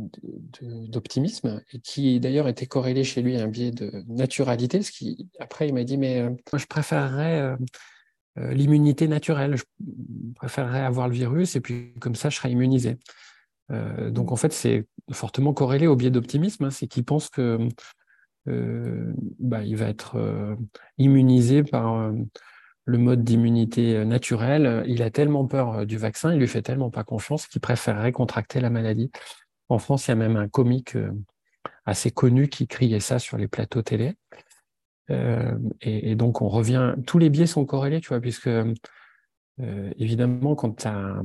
d'optimisme, 0.62 1.62
qui 1.81 2.19
d'ailleurs 2.19 2.47
était 2.47 2.67
corrélé 2.67 3.03
chez 3.03 3.21
lui 3.21 3.38
à 3.38 3.43
un 3.43 3.47
biais 3.47 3.71
de 3.71 4.03
naturalité. 4.08 4.81
Ce 4.81 4.91
qui, 4.91 5.29
après, 5.39 5.69
il 5.69 5.73
m'a 5.73 5.86
dit, 5.86 5.97
mais 5.97 6.29
moi, 6.29 6.58
je 6.58 6.65
préférerais 6.65 7.55
l'immunité 8.36 9.08
naturelle, 9.08 9.55
je 9.55 9.63
préférerais 10.36 10.81
avoir 10.81 11.08
le 11.08 11.15
virus, 11.15 11.55
et 11.55 11.62
puis 11.62 11.93
comme 12.01 12.15
ça, 12.15 12.29
je 12.29 12.36
serai 12.36 12.51
immunisé. 12.51 12.97
donc, 13.69 14.34
en 14.34 14.36
fait, 14.36 14.51
c'est 14.51 14.86
fortement 15.12 15.53
corrélé 15.53 15.88
au 15.88 15.95
biais 15.95 16.12
d'optimisme, 16.12 16.65
hein, 16.65 16.71
c'est 16.71 16.88
qu'il 16.88 17.05
pense 17.05 17.29
que 17.29 17.69
bah, 18.47 19.63
il 19.63 19.75
va 19.75 19.88
être 19.88 20.17
euh, 20.17 20.55
immunisé 20.97 21.63
par 21.63 21.95
euh, 21.95 22.13
le 22.86 22.97
mode 22.97 23.23
d'immunité 23.23 24.05
naturelle. 24.05 24.84
Il 24.88 25.01
a 25.01 25.10
tellement 25.10 25.47
peur 25.47 25.86
du 25.86 25.97
vaccin, 25.97 26.34
il 26.34 26.39
lui 26.39 26.47
fait 26.47 26.62
tellement 26.62 26.91
pas 26.91 27.03
confiance 27.03 27.47
qu'il 27.47 27.62
préférerait 27.62 28.12
contracter 28.12 28.60
la 28.60 28.69
maladie. 28.69 29.12
En 29.69 29.79
France, 29.79 30.08
il 30.08 30.12
y 30.12 30.13
a 30.13 30.15
même 30.15 30.38
un 30.38 30.47
comique 30.47 30.95
assez 31.86 32.12
connu 32.12 32.47
qui 32.47 32.67
criait 32.67 32.99
ça 32.99 33.17
sur 33.17 33.38
les 33.38 33.47
plateaux 33.47 33.81
télé. 33.81 34.13
et, 35.81 36.15
donc, 36.15 36.43
on 36.43 36.47
revient. 36.47 36.93
Tous 37.08 37.17
les 37.17 37.31
biais 37.31 37.47
sont 37.47 37.65
corrélés, 37.65 38.01
tu 38.01 38.10
vois, 38.10 38.21
puisque 38.21 38.51
évidemment, 39.97 40.53
quand 40.53 40.81
tu 40.81 40.88
as 40.88 41.23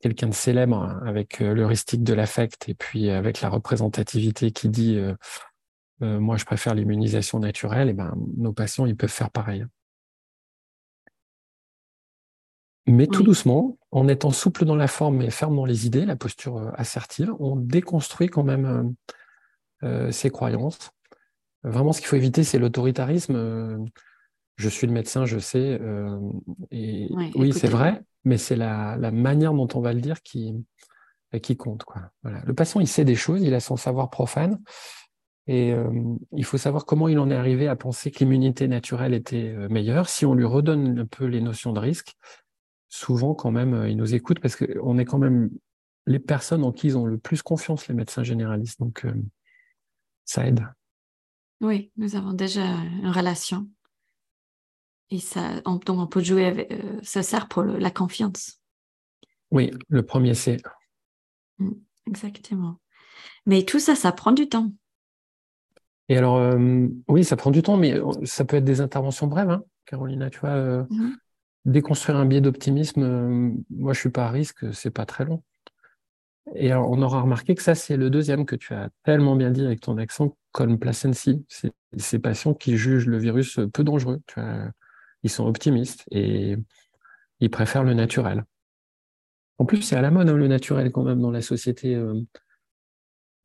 quelqu'un 0.00 0.28
de 0.28 0.34
célèbre 0.34 0.98
avec 1.04 1.40
l'heuristique 1.40 2.02
de 2.02 2.14
l'affect 2.14 2.68
et 2.68 2.74
puis 2.74 3.10
avec 3.10 3.40
la 3.40 3.48
représentativité 3.48 4.50
qui 4.50 4.68
dit 4.68 4.96
euh, 4.96 5.14
moi 6.00 6.36
je 6.36 6.44
préfère 6.44 6.74
l'immunisation 6.74 7.38
naturelle, 7.38 7.88
et 7.88 7.92
ben, 7.92 8.14
nos 8.36 8.52
patients 8.52 8.86
ils 8.86 8.96
peuvent 8.96 9.10
faire 9.10 9.30
pareil. 9.30 9.64
Mais 12.86 13.06
tout 13.06 13.22
doucement, 13.22 13.78
en 13.92 14.08
étant 14.08 14.30
souple 14.30 14.64
dans 14.64 14.74
la 14.74 14.88
forme 14.88 15.22
et 15.22 15.30
ferme 15.30 15.54
dans 15.54 15.64
les 15.64 15.86
idées, 15.86 16.04
la 16.04 16.16
posture 16.16 16.56
euh, 16.56 16.70
assertive, 16.74 17.32
on 17.38 17.54
déconstruit 17.56 18.28
quand 18.28 18.42
même 18.42 18.94
euh, 19.84 20.10
ses 20.10 20.30
croyances. 20.30 20.90
Vraiment, 21.62 21.92
ce 21.92 22.00
qu'il 22.00 22.08
faut 22.08 22.16
éviter, 22.16 22.42
c'est 22.42 22.58
l'autoritarisme. 22.58 23.84
je 24.56 24.68
suis 24.68 24.86
le 24.86 24.92
médecin, 24.94 25.26
je 25.26 25.38
sais. 25.38 25.78
et 26.70 27.10
oui, 27.34 27.52
c'est 27.52 27.68
vrai, 27.68 28.00
mais 28.24 28.38
c'est 28.38 28.56
la, 28.56 28.96
manière 29.12 29.52
dont 29.52 29.68
on 29.74 29.80
va 29.80 29.92
le 29.92 30.00
dire 30.00 30.22
qui, 30.22 30.54
qui 31.42 31.58
compte. 31.58 31.84
Quoi. 31.84 32.10
Voilà. 32.22 32.42
Le 32.46 32.54
patient, 32.54 32.80
il 32.80 32.88
sait 32.88 33.04
des 33.04 33.14
choses, 33.14 33.42
il 33.42 33.52
a 33.52 33.60
son 33.60 33.76
savoir 33.76 34.08
profane. 34.08 34.58
Et 35.52 35.74
il 36.30 36.44
faut 36.44 36.58
savoir 36.58 36.86
comment 36.86 37.08
il 37.08 37.18
en 37.18 37.28
est 37.28 37.34
arrivé 37.34 37.66
à 37.66 37.74
penser 37.74 38.12
que 38.12 38.20
l'immunité 38.20 38.68
naturelle 38.68 39.14
était 39.14 39.52
meilleure. 39.68 40.08
Si 40.08 40.24
on 40.24 40.34
lui 40.34 40.44
redonne 40.44 41.00
un 41.00 41.06
peu 41.06 41.24
les 41.24 41.40
notions 41.40 41.72
de 41.72 41.80
risque, 41.80 42.14
souvent 42.88 43.34
quand 43.34 43.50
même, 43.50 43.84
il 43.88 43.96
nous 43.96 44.14
écoute 44.14 44.38
parce 44.38 44.54
qu'on 44.54 44.96
est 44.96 45.04
quand 45.04 45.18
même 45.18 45.50
les 46.06 46.20
personnes 46.20 46.62
en 46.62 46.70
qui 46.70 46.86
ils 46.86 46.96
ont 46.96 47.04
le 47.04 47.18
plus 47.18 47.42
confiance, 47.42 47.88
les 47.88 47.94
médecins 47.96 48.22
généralistes. 48.22 48.78
Donc, 48.78 49.04
ça 50.24 50.46
aide. 50.46 50.64
Oui, 51.60 51.90
nous 51.96 52.14
avons 52.14 52.32
déjà 52.32 52.64
une 52.64 53.10
relation. 53.10 53.68
Et 55.10 55.18
ça, 55.18 55.60
on, 55.64 55.80
on 55.88 56.06
peut 56.06 56.22
jouer 56.22 56.46
avec, 56.46 56.70
euh, 56.70 57.00
ça 57.02 57.22
sert 57.22 57.48
pour 57.48 57.64
la 57.64 57.90
confiance. 57.90 58.60
Oui, 59.50 59.72
le 59.88 60.06
premier 60.06 60.34
c'est. 60.34 60.62
Mm, 61.58 61.72
exactement. 62.06 62.80
Mais 63.46 63.64
tout 63.64 63.80
ça, 63.80 63.96
ça 63.96 64.12
prend 64.12 64.32
du 64.32 64.48
temps. 64.48 64.72
Et 66.10 66.16
alors, 66.16 66.38
euh, 66.38 66.88
oui, 67.06 67.22
ça 67.22 67.36
prend 67.36 67.52
du 67.52 67.62
temps, 67.62 67.76
mais 67.76 67.94
euh, 67.94 68.10
ça 68.24 68.44
peut 68.44 68.56
être 68.56 68.64
des 68.64 68.80
interventions 68.80 69.28
brèves, 69.28 69.48
hein, 69.48 69.62
Carolina. 69.86 70.28
Tu 70.28 70.40
vois, 70.40 70.82
mm-hmm. 70.82 71.12
déconstruire 71.66 72.18
un 72.18 72.26
biais 72.26 72.40
d'optimisme, 72.40 73.54
moi, 73.70 73.92
je 73.92 74.00
suis 74.00 74.10
pas 74.10 74.26
à 74.26 74.30
risque, 74.30 74.74
c'est 74.74 74.90
pas 74.90 75.06
très 75.06 75.24
long. 75.24 75.44
Et 76.56 76.74
on 76.74 77.00
aura 77.00 77.20
remarqué 77.20 77.54
que 77.54 77.62
ça, 77.62 77.76
c'est 77.76 77.96
le 77.96 78.10
deuxième 78.10 78.44
que 78.44 78.56
tu 78.56 78.74
as 78.74 78.90
tellement 79.04 79.36
bien 79.36 79.52
dit 79.52 79.64
avec 79.64 79.80
ton 79.80 79.98
accent, 79.98 80.36
complacency. 80.50 81.44
C'est 81.48 81.70
ces 81.96 82.18
patients 82.18 82.54
qui 82.54 82.76
jugent 82.76 83.06
le 83.06 83.18
virus 83.18 83.60
peu 83.72 83.84
dangereux. 83.84 84.20
ils 85.22 85.30
sont 85.30 85.46
optimistes 85.46 86.06
et 86.10 86.56
ils 87.38 87.50
préfèrent 87.50 87.84
le 87.84 87.94
naturel. 87.94 88.44
En 89.58 89.64
plus, 89.64 89.82
c'est 89.82 89.94
à 89.94 90.02
la 90.02 90.10
mode 90.10 90.28
hein, 90.28 90.36
le 90.36 90.48
naturel 90.48 90.90
quand 90.90 91.04
même 91.04 91.20
dans 91.20 91.30
la 91.30 91.42
société. 91.42 91.96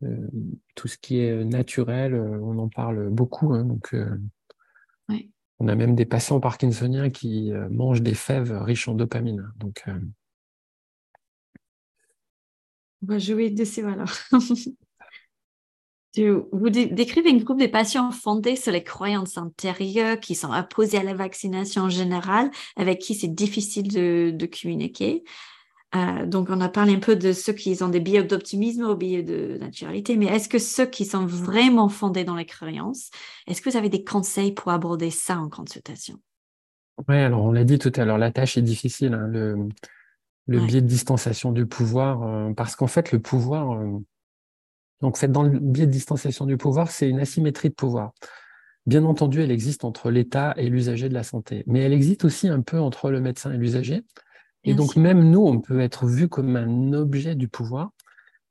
Euh, 0.04 0.08
euh, 0.08 0.28
tout 0.76 0.88
ce 0.88 0.98
qui 0.98 1.20
est 1.20 1.44
naturel, 1.44 2.14
euh, 2.14 2.40
on 2.42 2.58
en 2.60 2.70
parle 2.70 3.10
beaucoup. 3.10 3.54
Hein, 3.54 3.64
donc, 3.64 3.96
on 5.60 5.70
a 5.70 5.76
même 5.76 5.96
des 5.96 6.06
patients 6.06 6.42
parkinsoniens 6.42 7.10
qui 7.10 7.54
mangent 7.70 8.02
des 8.02 8.14
fèves 8.14 8.52
riches 8.62 8.90
en 8.90 8.94
dopamine. 8.94 9.50
Donc, 9.58 9.86
on 13.02 13.08
va 13.08 13.20
jouer 13.20 13.50
dessus 13.52 13.86
alors. 13.86 14.12
Vous 16.18 16.70
décrivez 16.70 17.30
un 17.30 17.38
groupe 17.38 17.60
de 17.60 17.68
patients 17.68 18.12
fondés 18.12 18.56
sur 18.56 18.72
les 18.72 18.84
croyances 18.84 19.38
antérieures 19.38 20.20
qui 20.20 20.36
sont 20.36 20.52
opposés 20.54 20.98
à 20.98 21.04
la 21.04 21.14
vaccination 21.14 21.90
générale, 21.90 22.52
avec 22.78 23.00
qui 23.00 23.16
c'est 23.16 23.34
difficile 23.34 23.90
de, 23.90 24.46
communiquer. 24.46 25.24
Euh, 25.96 26.26
donc, 26.26 26.50
on 26.50 26.60
a 26.60 26.68
parlé 26.68 26.94
un 26.94 27.00
peu 27.00 27.16
de 27.16 27.32
ceux 27.32 27.54
qui 27.54 27.78
ont 27.82 27.90
des 27.90 28.00
biais 28.00 28.24
d'optimisme 28.24 28.84
ou 28.84 28.96
biais 28.96 29.24
de 29.24 29.58
naturalité, 29.60 30.18
mais 30.18 30.26
est-ce 30.26 30.50
que 30.50 30.60
ceux 30.60 30.86
qui 30.86 31.06
sont 31.06 31.26
vraiment 31.26 31.88
fondés 31.90 32.24
dans 32.24 32.36
les 32.36 32.46
croyances, 32.46 33.12
est-ce 33.48 33.62
que 33.62 33.70
vous 33.70 33.78
avez 33.78 33.90
des 33.90 34.04
conseils 34.04 34.52
pour 34.52 34.72
aborder 34.72 35.10
ça 35.10 35.40
en 35.40 35.50
consultation? 35.50 36.20
Oui, 37.08 37.16
alors 37.16 37.44
on 37.44 37.52
l'a 37.52 37.64
dit 37.64 37.78
tout 37.78 37.92
à 37.96 38.06
l'heure, 38.06 38.18
la 38.18 38.32
tâche 38.32 38.58
est 38.58 38.62
difficile. 38.62 39.14
Hein, 39.14 39.28
le, 39.28 39.70
le 40.48 40.60
biais 40.60 40.82
de 40.82 40.88
distanciation 40.88 41.52
du 41.52 41.66
pouvoir, 41.66 42.24
euh, 42.24 42.54
parce 42.54 42.76
qu'en 42.76 42.88
fait, 42.88 43.12
le 43.12 43.20
pouvoir, 43.20 43.74
euh, 43.74 44.00
donc 45.02 45.18
fait, 45.18 45.28
dans 45.28 45.44
le 45.44 45.60
biais 45.60 45.88
de 45.88 45.92
distanciation 45.92 46.46
du 46.46 46.58
pouvoir, 46.58 46.92
c'est 46.92 47.10
une 47.10 47.20
asymétrie 47.20 47.70
de 47.70 47.74
pouvoir. 47.74 48.14
Bien 48.86 49.04
entendu, 49.06 49.42
elle 49.42 49.52
existe 49.52 49.84
entre 49.84 50.12
l'État 50.12 50.54
et 50.58 50.70
l'usager 50.70 51.10
de 51.10 51.14
la 51.14 51.24
santé, 51.24 51.64
mais 51.68 51.80
elle 51.80 51.94
existe 51.94 52.26
aussi 52.26 52.48
un 52.48 52.62
peu 52.62 52.80
entre 52.80 53.10
le 53.10 53.20
médecin 53.20 53.52
et 53.52 53.58
l'usager. 53.58 54.04
Et 54.66 54.74
donc, 54.74 54.96
même 54.96 55.30
nous, 55.30 55.46
on 55.46 55.60
peut 55.60 55.80
être 55.80 56.08
vu 56.08 56.28
comme 56.28 56.56
un 56.56 56.94
objet 56.94 57.36
du 57.36 57.48
pouvoir 57.48 57.92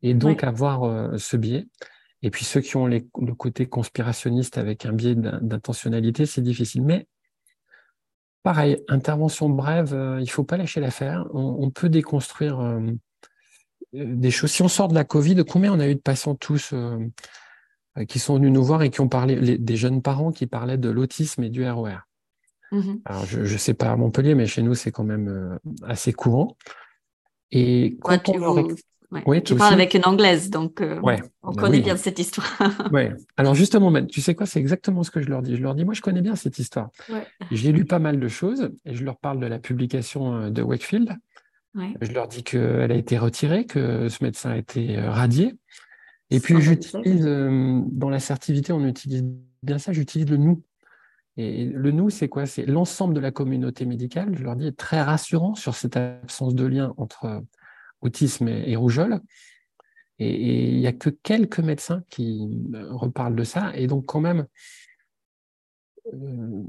et 0.03 0.14
donc 0.14 0.44
avoir 0.44 0.85
euh, 0.85 1.18
ce 1.18 1.37
biais. 1.37 1.66
Et 2.22 2.31
puis, 2.31 2.44
ceux 2.44 2.61
qui 2.61 2.77
ont 2.77 2.87
le 2.87 3.35
côté 3.37 3.66
conspirationniste 3.66 4.57
avec 4.57 4.87
un 4.87 4.92
biais 4.92 5.14
d'intentionnalité, 5.14 6.24
c'est 6.27 6.42
difficile. 6.42 6.83
Mais 6.83 7.07
Pareil, 8.42 8.77
intervention 8.88 9.48
brève, 9.48 9.94
euh, 9.94 10.18
il 10.20 10.24
ne 10.24 10.29
faut 10.29 10.44
pas 10.44 10.59
lâcher 10.59 10.79
l'affaire. 10.79 11.27
On, 11.33 11.70
peut 11.70 11.88
déconstruire 11.88 12.61
euh, 12.61 12.81
des 13.94 14.31
choses. 14.31 14.50
Si 14.50 14.61
on 14.61 14.68
sort 14.68 14.88
de 14.88 14.94
la 14.94 15.05
Covid, 15.05 15.42
combien 15.48 15.72
on 15.72 15.81
a 15.81 15.88
eu 15.88 15.94
de 15.94 16.00
patients 16.00 16.35
tous 16.35 16.74
qui 18.09 18.18
sont 18.18 18.35
venus 18.35 18.53
nous 18.53 18.64
voir 18.64 18.83
et 18.83 18.90
qui 18.90 19.00
ont 19.00 19.09
parlé, 19.09 19.57
des 19.57 19.77
jeunes 19.77 20.03
parents 20.03 20.31
qui 20.31 20.46
parlaient 20.46 20.77
de 20.77 20.90
l'autisme 20.90 21.42
et 21.44 21.48
du 21.48 21.66
ROR 21.66 22.00
mmh 22.74 23.00
Alors, 23.04 23.26
je 23.26 23.40
ne 23.40 23.58
sais 23.58 23.74
pas 23.74 23.90
à 23.90 23.96
Montpellier, 23.96 24.34
mais 24.34 24.46
chez 24.46 24.62
nous, 24.62 24.74
c'est 24.74 24.90
quand 24.90 25.04
même 25.04 25.58
assez 25.87 26.12
courant. 26.12 26.56
Et 27.50 27.96
quand 28.02 28.28
on 28.28 28.68
tu 29.44 29.54
parles 29.54 29.74
avec 29.74 29.94
une 29.94 30.04
anglaise, 30.04 30.50
donc 30.50 30.80
euh, 30.80 30.98
on 31.42 31.52
bah 31.52 31.62
connaît 31.62 31.80
bien 31.80 31.96
cette 31.96 32.18
histoire. 32.18 32.48
ouais. 32.92 33.12
Alors 33.37 33.54
justement, 33.54 33.92
tu 34.06 34.20
sais 34.20 34.34
quoi, 34.34 34.46
c'est 34.46 34.58
exactement 34.58 35.02
ce 35.02 35.10
que 35.10 35.20
je 35.20 35.28
leur 35.28 35.42
dis. 35.42 35.56
Je 35.56 35.62
leur 35.62 35.74
dis, 35.74 35.84
moi, 35.84 35.94
je 35.94 36.00
connais 36.00 36.22
bien 36.22 36.37
cette 36.37 36.58
histoire. 36.58 36.90
J'ai 37.50 37.72
lu 37.72 37.84
pas 37.84 37.98
mal 37.98 38.18
de 38.18 38.28
choses 38.28 38.70
et 38.84 38.94
je 38.94 39.04
leur 39.04 39.16
parle 39.16 39.40
de 39.40 39.46
la 39.46 39.58
publication 39.58 40.34
euh, 40.34 40.50
de 40.50 40.62
Wakefield. 40.62 41.16
Je 42.00 42.12
leur 42.12 42.28
dis 42.28 42.44
qu'elle 42.44 42.92
a 42.92 42.94
été 42.94 43.18
retirée, 43.18 43.66
que 43.66 44.08
ce 44.08 44.22
médecin 44.22 44.50
a 44.50 44.56
été 44.56 44.96
euh, 44.96 45.10
radié. 45.10 45.54
Et 46.30 46.40
puis 46.40 46.60
j'utilise, 46.60 47.24
dans 47.24 48.08
l'assertivité, 48.08 48.72
on 48.72 48.84
utilise 48.87 49.24
bien 49.62 49.78
ça, 49.78 49.92
j'utilise 49.92 50.28
le 50.28 50.37
nous. 50.37 50.62
Et 51.37 51.64
le 51.64 51.90
nous, 51.90 52.11
c'est 52.11 52.29
quoi? 52.29 52.47
C'est 52.47 52.66
l'ensemble 52.66 53.14
de 53.14 53.20
la 53.20 53.33
communauté 53.33 53.87
médicale. 53.87 54.37
Je 54.37 54.44
leur 54.44 54.57
dis 54.57 54.68
est 54.68 54.77
très 54.77 55.03
rassurant 55.03 55.55
sur 55.55 55.75
cette 55.75 55.97
absence 55.97 56.55
de 56.55 56.64
lien 56.64 56.94
entre 56.97 57.42
autisme 58.03 58.49
et, 58.49 58.77
rougeole. 58.77 59.20
Et 60.20 60.70
il 60.70 60.79
n'y 60.79 60.87
a 60.87 60.92
que 60.92 61.11
quelques 61.11 61.59
médecins 61.59 62.05
qui 62.09 62.49
euh, 62.75 62.92
reparlent 62.92 63.35
de 63.35 63.42
ça. 63.42 63.73
Et 63.75 63.88
donc, 63.88 64.07
quand 64.07 64.20
même, 64.20 64.47
euh, 66.12 66.62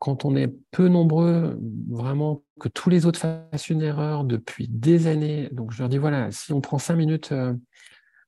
quand 0.00 0.24
on 0.24 0.34
est 0.34 0.52
peu 0.72 0.88
nombreux, 0.88 1.60
vraiment, 1.88 2.42
que 2.58 2.68
tous 2.68 2.90
les 2.90 3.06
autres 3.06 3.20
fassent 3.20 3.68
une 3.68 3.82
erreur 3.82 4.24
depuis 4.24 4.66
des 4.68 5.06
années. 5.06 5.48
Donc, 5.52 5.70
je 5.70 5.78
leur 5.78 5.88
dis 5.88 5.98
voilà, 5.98 6.32
si 6.32 6.52
on 6.52 6.60
prend 6.60 6.78
cinq 6.78 6.96
minutes 6.96 7.30
euh, 7.30 7.54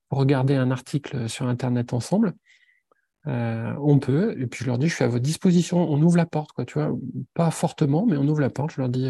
pour 0.09 0.19
regarder 0.19 0.55
un 0.55 0.71
article 0.71 1.29
sur 1.29 1.49
Internet 1.49 1.93
ensemble, 1.93 2.35
on 3.27 3.99
peut. 3.99 4.35
Et 4.41 4.47
puis, 4.47 4.65
je 4.65 4.69
leur 4.69 4.79
dis 4.79 4.89
je 4.89 4.95
suis 4.95 5.05
à 5.05 5.09
votre 5.09 5.23
disposition. 5.23 5.79
On 5.79 6.01
ouvre 6.03 6.17
la 6.17 6.27
porte, 6.27 6.53
quoi, 6.53 6.65
tu 6.65 6.75
vois. 6.75 6.93
Pas 7.35 7.51
fortement, 7.51 8.07
mais 8.07 8.17
on 8.17 8.27
ouvre 8.29 8.41
la 8.41 8.51
porte. 8.51 8.73
Je 8.73 8.81
leur 8.81 8.89
dis 8.89 9.09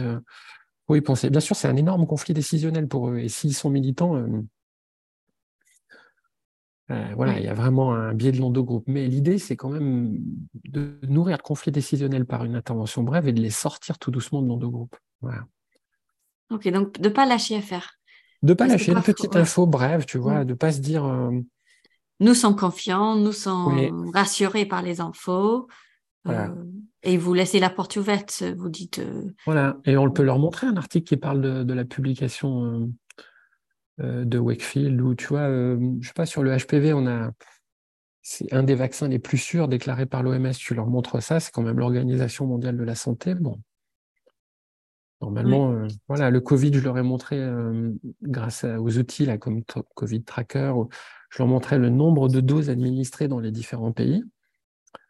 oui, 0.88 1.00
penser. 1.00 1.30
Bien 1.30 1.40
sûr, 1.40 1.56
c'est 1.56 1.68
un 1.68 1.76
énorme 1.76 2.06
conflit 2.06 2.34
décisionnel 2.34 2.88
pour 2.88 3.08
eux. 3.08 3.18
Et 3.18 3.28
s'ils 3.28 3.54
sont 3.54 3.70
militants, 3.70 4.16
euh, 4.16 4.42
euh, 6.90 7.12
voilà, 7.14 7.38
il 7.38 7.44
y 7.44 7.48
a 7.48 7.54
vraiment 7.54 7.94
un 7.94 8.12
biais 8.14 8.32
de 8.32 8.38
l'endogroupe. 8.38 8.84
Mais 8.88 9.06
l'idée, 9.06 9.38
c'est 9.38 9.56
quand 9.56 9.70
même 9.70 10.18
de 10.64 10.98
nourrir 11.08 11.36
le 11.38 11.42
conflit 11.42 11.72
décisionnel 11.72 12.26
par 12.26 12.44
une 12.44 12.56
intervention 12.56 13.02
brève 13.04 13.28
et 13.28 13.32
de 13.32 13.40
les 13.40 13.50
sortir 13.50 13.98
tout 13.98 14.10
doucement 14.10 14.42
de 14.42 14.48
l'endogroupe. 14.48 14.96
Voilà. 15.20 15.46
Ok, 16.50 16.68
donc 16.68 17.00
de 17.00 17.08
ne 17.08 17.14
pas 17.14 17.24
lâcher 17.24 17.56
à 17.56 17.62
faire. 17.62 17.94
De 18.42 18.50
ne 18.50 18.54
pas 18.54 18.66
lâcher 18.66 18.92
une 18.92 19.02
petite 19.02 19.36
info 19.36 19.66
brève, 19.66 20.04
tu 20.04 20.18
vois, 20.18 20.44
de 20.44 20.50
ne 20.50 20.54
pas 20.54 20.72
se 20.72 20.80
dire. 20.80 21.04
Nous 22.20 22.34
sommes 22.34 22.56
confiants, 22.56 23.16
nous 23.16 23.32
sommes 23.32 24.10
rassurés 24.12 24.66
par 24.66 24.82
les 24.82 25.00
infos. 25.00 25.68
Euh, 26.28 26.48
et 27.02 27.16
vous 27.16 27.34
laissez 27.34 27.58
la 27.58 27.70
porte 27.70 27.96
ouverte, 27.96 28.44
vous 28.56 28.68
dites. 28.68 29.00
Euh, 29.00 29.32
voilà, 29.44 29.76
et 29.84 29.96
on 29.96 30.10
peut 30.10 30.22
leur 30.22 30.38
montrer 30.38 30.66
un 30.66 30.76
article 30.76 31.04
qui 31.04 31.16
parle 31.16 31.64
de, 31.64 31.74
la 31.74 31.84
publication 31.84 32.92
euh, 34.00 34.24
de 34.24 34.38
Wakefield, 34.38 35.00
où 35.00 35.14
tu 35.14 35.26
vois, 35.26 35.48
je 35.48 36.06
sais 36.06 36.14
pas, 36.14 36.26
sur 36.26 36.42
le 36.42 36.56
HPV, 36.56 36.92
on 36.92 37.06
a. 37.06 37.30
C'est 38.24 38.52
un 38.52 38.62
des 38.62 38.76
vaccins 38.76 39.08
les 39.08 39.18
plus 39.18 39.38
sûrs 39.38 39.66
déclarés 39.66 40.06
par 40.06 40.22
l'OMS. 40.22 40.52
Tu 40.52 40.74
leur 40.74 40.86
montres 40.86 41.20
ça, 41.20 41.40
c'est 41.40 41.50
quand 41.50 41.62
même 41.62 41.80
l'Organisation 41.80 42.46
mondiale 42.46 42.76
de 42.76 42.84
la 42.84 42.94
santé. 42.94 43.34
Bon, 43.34 43.58
Normalement, 45.22 45.86
voilà, 46.08 46.30
le 46.30 46.40
Covid, 46.40 46.74
je 46.74 46.80
leur 46.80 46.98
ai 46.98 47.02
montré 47.02 47.40
grâce 48.22 48.64
aux 48.64 48.98
outils 48.98 49.24
là, 49.24 49.38
comme 49.38 49.62
Covid 49.94 50.24
Tracker, 50.24 50.72
je 51.30 51.38
leur 51.38 51.46
montrais 51.46 51.78
le 51.78 51.88
nombre 51.88 52.28
de 52.28 52.40
doses 52.40 52.68
administrées 52.68 53.28
dans 53.28 53.40
les 53.40 53.52
différents 53.52 53.92
pays. 53.92 54.22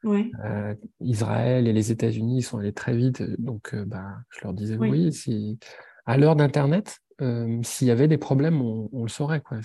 Euh, 0.04 0.74
Israël 1.00 1.68
et 1.68 1.72
les 1.72 1.92
États-Unis 1.92 2.42
sont 2.42 2.58
allés 2.58 2.72
très 2.72 2.96
vite, 2.96 3.22
donc 3.40 3.74
euh, 3.74 3.84
bah, 3.84 4.18
je 4.30 4.40
leur 4.42 4.52
disais 4.52 4.76
oui, 4.76 5.12
si, 5.12 5.58
à 6.06 6.16
l'heure 6.16 6.36
d'Internet, 6.36 6.98
euh, 7.20 7.60
s'il 7.62 7.88
y 7.88 7.90
avait 7.90 8.08
des 8.08 8.18
problèmes, 8.18 8.60
on, 8.60 9.02
le 9.02 9.08
saurait. 9.08 9.40
Quoi. 9.40 9.60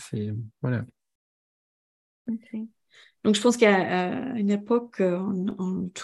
Voilà. 0.62 0.86
Donc 3.24 3.36
je 3.36 3.42
pense 3.42 3.58
qu'à 3.58 4.36
une 4.36 4.50
époque, 4.50 5.02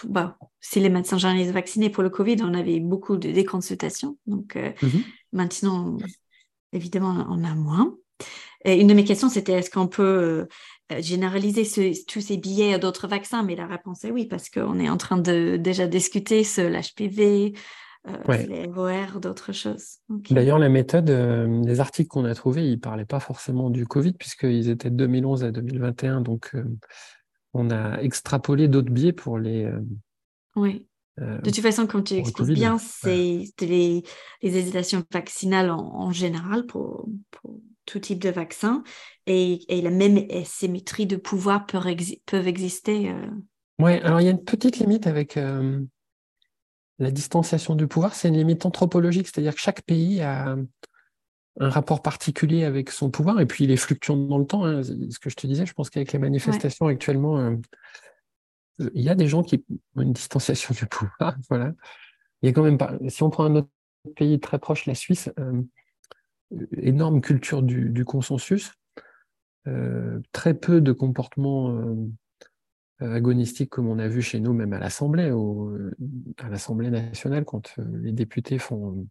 bah, 0.08 0.36
si 0.60 0.80
les 0.80 0.90
médecins 0.90 1.18
journalistes 1.18 1.52
vaccinés 1.52 1.90
pour 1.90 2.02
le 2.02 2.10
Covid, 2.10 2.36
on 2.42 2.54
avait 2.54 2.80
beaucoup 2.80 3.16
de 3.16 3.30
déconsultations. 3.30 4.18
Donc 4.26 4.56
mmh 4.56 4.88
maintenant, 5.32 5.98
évidemment, 6.72 7.26
on 7.28 7.42
a 7.42 7.54
moins. 7.54 7.96
Et 8.64 8.80
une 8.80 8.86
de 8.86 8.94
mes 8.94 9.04
questions, 9.04 9.28
c'était 9.28 9.52
est-ce 9.52 9.70
qu'on 9.70 9.88
peut 9.88 10.46
généraliser 10.98 11.64
tous 12.06 12.20
ces 12.20 12.36
billets 12.36 12.74
à 12.74 12.78
d'autres 12.78 13.08
vaccins? 13.08 13.42
Mais 13.42 13.56
la 13.56 13.66
réponse 13.66 14.04
est 14.04 14.10
oui, 14.10 14.26
parce 14.26 14.48
qu'on 14.48 14.78
est 14.78 14.88
en 14.88 14.96
train 14.96 15.18
de 15.18 15.56
déjà 15.56 15.86
discuter 15.86 16.44
sur 16.44 16.70
l'HPV, 16.70 17.54
les 18.28 18.66
ROR, 18.66 19.20
d'autres 19.20 19.52
choses. 19.52 19.98
D'ailleurs, 20.30 20.58
la 20.58 20.68
méthode, 20.68 21.08
les 21.08 21.80
articles 21.80 22.08
qu'on 22.08 22.24
a 22.24 22.34
trouvés, 22.34 22.66
ils 22.66 22.76
ne 22.76 22.80
parlaient 22.80 23.04
pas 23.04 23.20
forcément 23.20 23.70
du 23.70 23.86
Covid, 23.86 24.12
puisqu'ils 24.12 24.68
étaient 24.68 24.90
de 24.90 24.96
2011 24.96 25.44
à 25.44 25.50
2021. 25.50 26.20
Donc, 26.20 26.54
on 27.52 27.70
a 27.70 28.00
extrapolé 28.00 28.68
d'autres 28.68 28.92
biais 28.92 29.12
pour 29.12 29.38
les. 29.38 29.70
oui. 30.56 30.86
Euh, 31.20 31.38
de 31.38 31.50
toute 31.50 31.60
façon, 31.60 31.86
comme 31.86 32.02
tu 32.02 32.14
expliques 32.14 32.54
bien, 32.54 32.78
c'est 32.78 33.44
les, 33.60 34.02
hésitations 34.42 35.04
vaccinales 35.12 35.70
en, 35.70 36.10
général 36.10 36.66
pour, 36.66 37.08
tout 37.86 38.00
type 38.00 38.18
de 38.18 38.30
vaccin 38.30 38.82
et, 39.26 39.60
la 39.68 39.90
même 39.90 40.26
symétrie 40.44 41.06
de 41.06 41.16
pouvoir 41.16 41.66
peuvent 41.66 41.86
exister. 42.46 43.10
Euh. 43.10 43.26
Oui, 43.78 43.92
alors 43.94 44.20
il 44.20 44.24
y 44.24 44.28
a 44.28 44.32
une 44.32 44.44
petite 44.44 44.78
limite 44.78 45.06
avec 45.06 45.36
euh, 45.36 45.80
la 46.98 47.10
distanciation 47.10 47.74
du 47.74 47.86
pouvoir, 47.86 48.14
c'est 48.14 48.28
une 48.28 48.36
limite 48.36 48.66
anthropologique, 48.66 49.26
c'est-à-dire 49.26 49.54
que 49.54 49.60
chaque 49.60 49.82
pays 49.82 50.20
a 50.20 50.56
un 51.60 51.68
rapport 51.68 52.02
particulier 52.02 52.64
avec 52.64 52.90
son 52.90 53.10
pouvoir 53.10 53.40
et 53.40 53.46
puis 53.46 53.64
il 53.64 53.70
est 53.70 53.76
fluctuant 53.76 54.16
dans 54.16 54.38
le 54.38 54.46
temps. 54.46 54.64
Hein. 54.64 54.82
Ce 54.82 55.18
que 55.18 55.30
je 55.30 55.36
te 55.36 55.46
disais, 55.46 55.66
je 55.66 55.72
pense 55.72 55.90
qu'avec 55.90 56.12
les 56.12 56.18
manifestations 56.18 56.86
actuellement, 56.86 57.56
il 58.78 59.02
y 59.02 59.08
a 59.08 59.14
des 59.14 59.28
gens 59.28 59.42
qui 59.42 59.64
ont 59.96 60.02
une 60.02 60.12
distanciation 60.12 60.74
du 60.74 60.86
pouvoir. 60.86 61.36
Voilà. 61.48 61.72
Il 62.42 62.46
y 62.46 62.50
a 62.50 62.52
quand 62.52 62.62
même 62.62 62.78
pas. 62.78 62.98
Si 63.08 63.22
on 63.22 63.30
prend 63.30 63.44
un 63.44 63.56
autre 63.56 63.68
pays 64.16 64.38
très 64.38 64.58
proche, 64.58 64.86
la 64.86 64.94
Suisse, 64.94 65.30
euh, 65.38 65.62
énorme 66.76 67.20
culture 67.20 67.62
du, 67.62 68.04
consensus, 68.04 68.72
euh, 69.66 70.20
très 70.32 70.52
peu 70.52 70.80
de 70.80 70.92
comportements 70.92 71.70
euh, 73.04 73.14
agonistiques 73.14 73.70
comme 73.70 73.88
on 73.88 73.98
a 73.98 74.08
vu 74.08 74.22
chez 74.22 74.40
nous, 74.40 74.52
même 74.52 74.72
à 74.72 74.78
l'Assemblée, 74.78 75.32
à 76.38 76.48
l'Assemblée 76.48 76.90
nationale, 76.90 77.44
quand 77.44 77.76
les 77.78 78.12
députés 78.12 78.58
font 78.58 79.06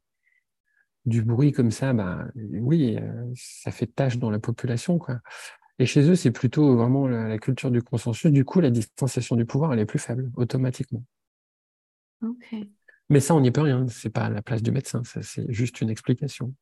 du 1.06 1.22
bruit 1.22 1.52
comme 1.52 1.72
ça, 1.72 1.94
ben, 1.94 2.32
oui, 2.36 2.98
ça 3.36 3.72
fait 3.72 3.88
tâche 3.88 4.18
dans 4.18 4.30
la 4.30 4.40
population. 4.40 5.00
Quoi. 5.00 5.20
Et 5.80 5.86
chez 5.86 6.10
eux, 6.10 6.16
c'est 6.16 6.32
plutôt 6.32 6.76
vraiment 6.78 7.08
la, 7.08 7.38
culture 7.38 7.72
du 7.72 7.82
consensus. 7.82 8.32
Du 8.32 8.46
coup, 8.46 8.62
la 8.62 8.70
distanciation 8.70 9.36
du 9.36 9.46
pouvoir, 9.46 9.74
elle 9.74 9.80
est 9.80 9.86
plus 9.86 10.00
faible, 10.00 10.32
automatiquement. 10.36 11.04
Mais 13.10 13.20
ça, 13.20 13.36
on 13.36 13.42
n'y 13.42 13.52
peut 13.52 13.62
rien. 13.62 13.86
C'est 13.90 14.10
pas 14.10 14.26
à 14.26 14.30
la 14.30 14.42
place 14.42 14.62
du 14.62 14.72
médecin. 14.72 15.02
c'est 15.04 15.52
juste 15.52 15.82
une 15.82 15.90
explication. 15.90 16.54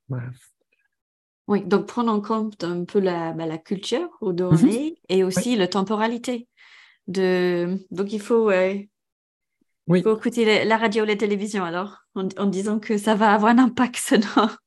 Oui, 1.48 1.66
donc 1.66 1.88
prendre 1.88 2.12
en 2.12 2.22
compte 2.22 2.64
un 2.64 2.86
peu 2.86 3.00
la, 3.00 3.34
bah, 3.34 3.58
culture 3.58 4.10
où 4.22 4.30
on 4.30 4.52
mhm. 4.54 4.92
et 5.10 5.24
aussi 5.24 5.56
la 5.56 5.68
temporalité. 5.68 6.48
De... 7.08 7.78
Donc, 7.92 8.14
il 8.14 8.22
faut, 8.22 8.52
oui. 9.88 10.00
écouter 10.00 10.66
la 10.66 10.78
radio, 10.78 11.06
la 11.06 11.16
télévision 11.16 11.64
alors, 11.64 12.00
en, 12.16 12.46
disant 12.46 12.80
que 12.80 12.98
ça 12.98 13.16
va 13.16 13.34
avoir 13.34 13.52
un 13.52 13.60
impact 13.60 13.96
sur 13.98 14.20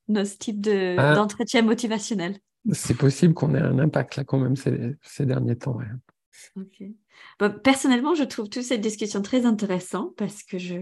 nos, 0.08 0.24
types 0.24 0.68
ah. 0.98 1.14
d'entretien 1.14 1.62
motivationnel 1.62 2.38
c'est 2.72 2.96
possible 2.96 3.34
qu'on 3.34 3.54
ait 3.54 3.60
un 3.60 3.78
impact 3.78 4.16
là 4.16 4.24
quand 4.24 4.38
même 4.38 4.56
ces, 4.56 5.26
derniers 5.26 5.56
temps. 5.56 5.78
Personnellement, 7.62 8.14
je 8.14 8.24
trouve 8.24 8.48
toute 8.48 8.62
cette 8.62 8.80
discussion 8.80 9.22
très 9.22 9.44
intéressante 9.44 10.14
parce 10.16 10.42
que 10.42 10.58
je, 10.58 10.76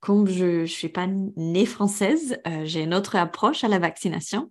comme 0.00 0.26
je 0.26 0.60
ne 0.62 0.66
suis 0.66 0.88
pas 0.88 1.06
née 1.06 1.66
française, 1.66 2.38
euh, 2.46 2.64
j'ai 2.64 2.82
une 2.82 2.94
autre 2.94 3.16
approche 3.16 3.64
à 3.64 3.68
la 3.68 3.78
vaccination. 3.78 4.50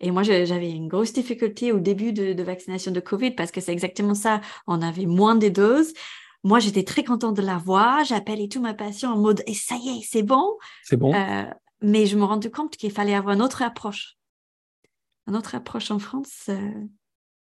Et 0.00 0.10
moi, 0.10 0.22
j'avais 0.22 0.70
une 0.70 0.88
grosse 0.88 1.12
difficulté 1.12 1.72
au 1.72 1.78
début 1.78 2.12
de, 2.12 2.42
vaccination 2.42 2.90
de 2.90 3.00
Covid 3.00 3.32
parce 3.32 3.50
que 3.50 3.60
c'est 3.60 3.72
exactement 3.72 4.14
ça. 4.14 4.40
On 4.66 4.80
avait 4.82 5.06
moins 5.06 5.36
de 5.36 5.48
doses. 5.48 5.92
Moi, 6.42 6.58
j'étais 6.58 6.84
très 6.84 7.04
contente 7.04 7.36
de 7.36 7.42
l'avoir. 7.42 8.04
J'appelais 8.04 8.48
tous 8.48 8.62
mes 8.62 8.74
patients 8.74 9.12
en 9.12 9.18
mode 9.18 9.42
et 9.46 9.54
ça 9.54 9.76
y 9.76 9.98
est, 9.98 10.02
c'est 10.02 10.22
bon. 10.22 10.56
C'est 10.82 10.96
bon. 10.96 11.14
Euh, 11.14 11.44
mais 11.82 12.06
je 12.06 12.16
me 12.16 12.24
rendais 12.24 12.50
compte 12.50 12.76
qu'il 12.76 12.90
fallait 12.90 13.14
avoir 13.14 13.34
une 13.34 13.42
autre 13.42 13.62
approche 13.62 14.16
notre 15.30 15.54
approche 15.54 15.90
en 15.90 15.98
France. 15.98 16.46
Euh. 16.48 16.58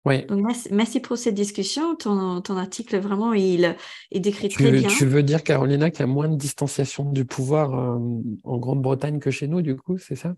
Oui. 0.05 0.27
Donc, 0.27 0.45
merci, 0.71 1.01
pour 1.01 1.17
cette 1.17 1.35
discussion. 1.35 1.97
Ton, 1.97 2.43
ton 2.43 2.59
article, 2.59 2.99
vraiment, 2.99 3.33
il, 3.33 3.75
il 4.11 4.21
décrit 4.21 4.51
très 4.51 4.71
bien. 4.71 4.89
Tu 4.89 5.07
veux 5.07 5.23
dire, 5.23 5.43
Carolina, 5.43 5.91
qu'il 5.91 6.01
y 6.01 6.03
a 6.03 6.07
moins 6.07 6.29
de 6.29 6.37
distanciation 6.37 7.11
du 7.11 7.25
pouvoir 7.25 7.75
euh, 7.75 7.99
en 8.45 8.59
Grande-Bretagne 8.59 9.19
que 9.19 9.31
chez 9.31 9.49
nous, 9.49 9.63
du 9.63 9.77
coup, 9.77 9.97
c'est 9.97 10.17
ça? 10.17 10.35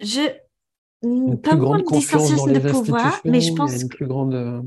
Je. 0.00 0.20
Pas 1.42 1.56
moins 1.56 1.78
de 1.78 1.84
distanciation 1.84 2.46
de 2.46 2.58
pouvoir, 2.70 3.20
mais 3.24 3.40
je 3.40 3.52
pense. 3.52 3.80
Une 3.80 3.88
plus 3.88 4.06
grande. 4.06 4.34
Euh, 4.34 4.62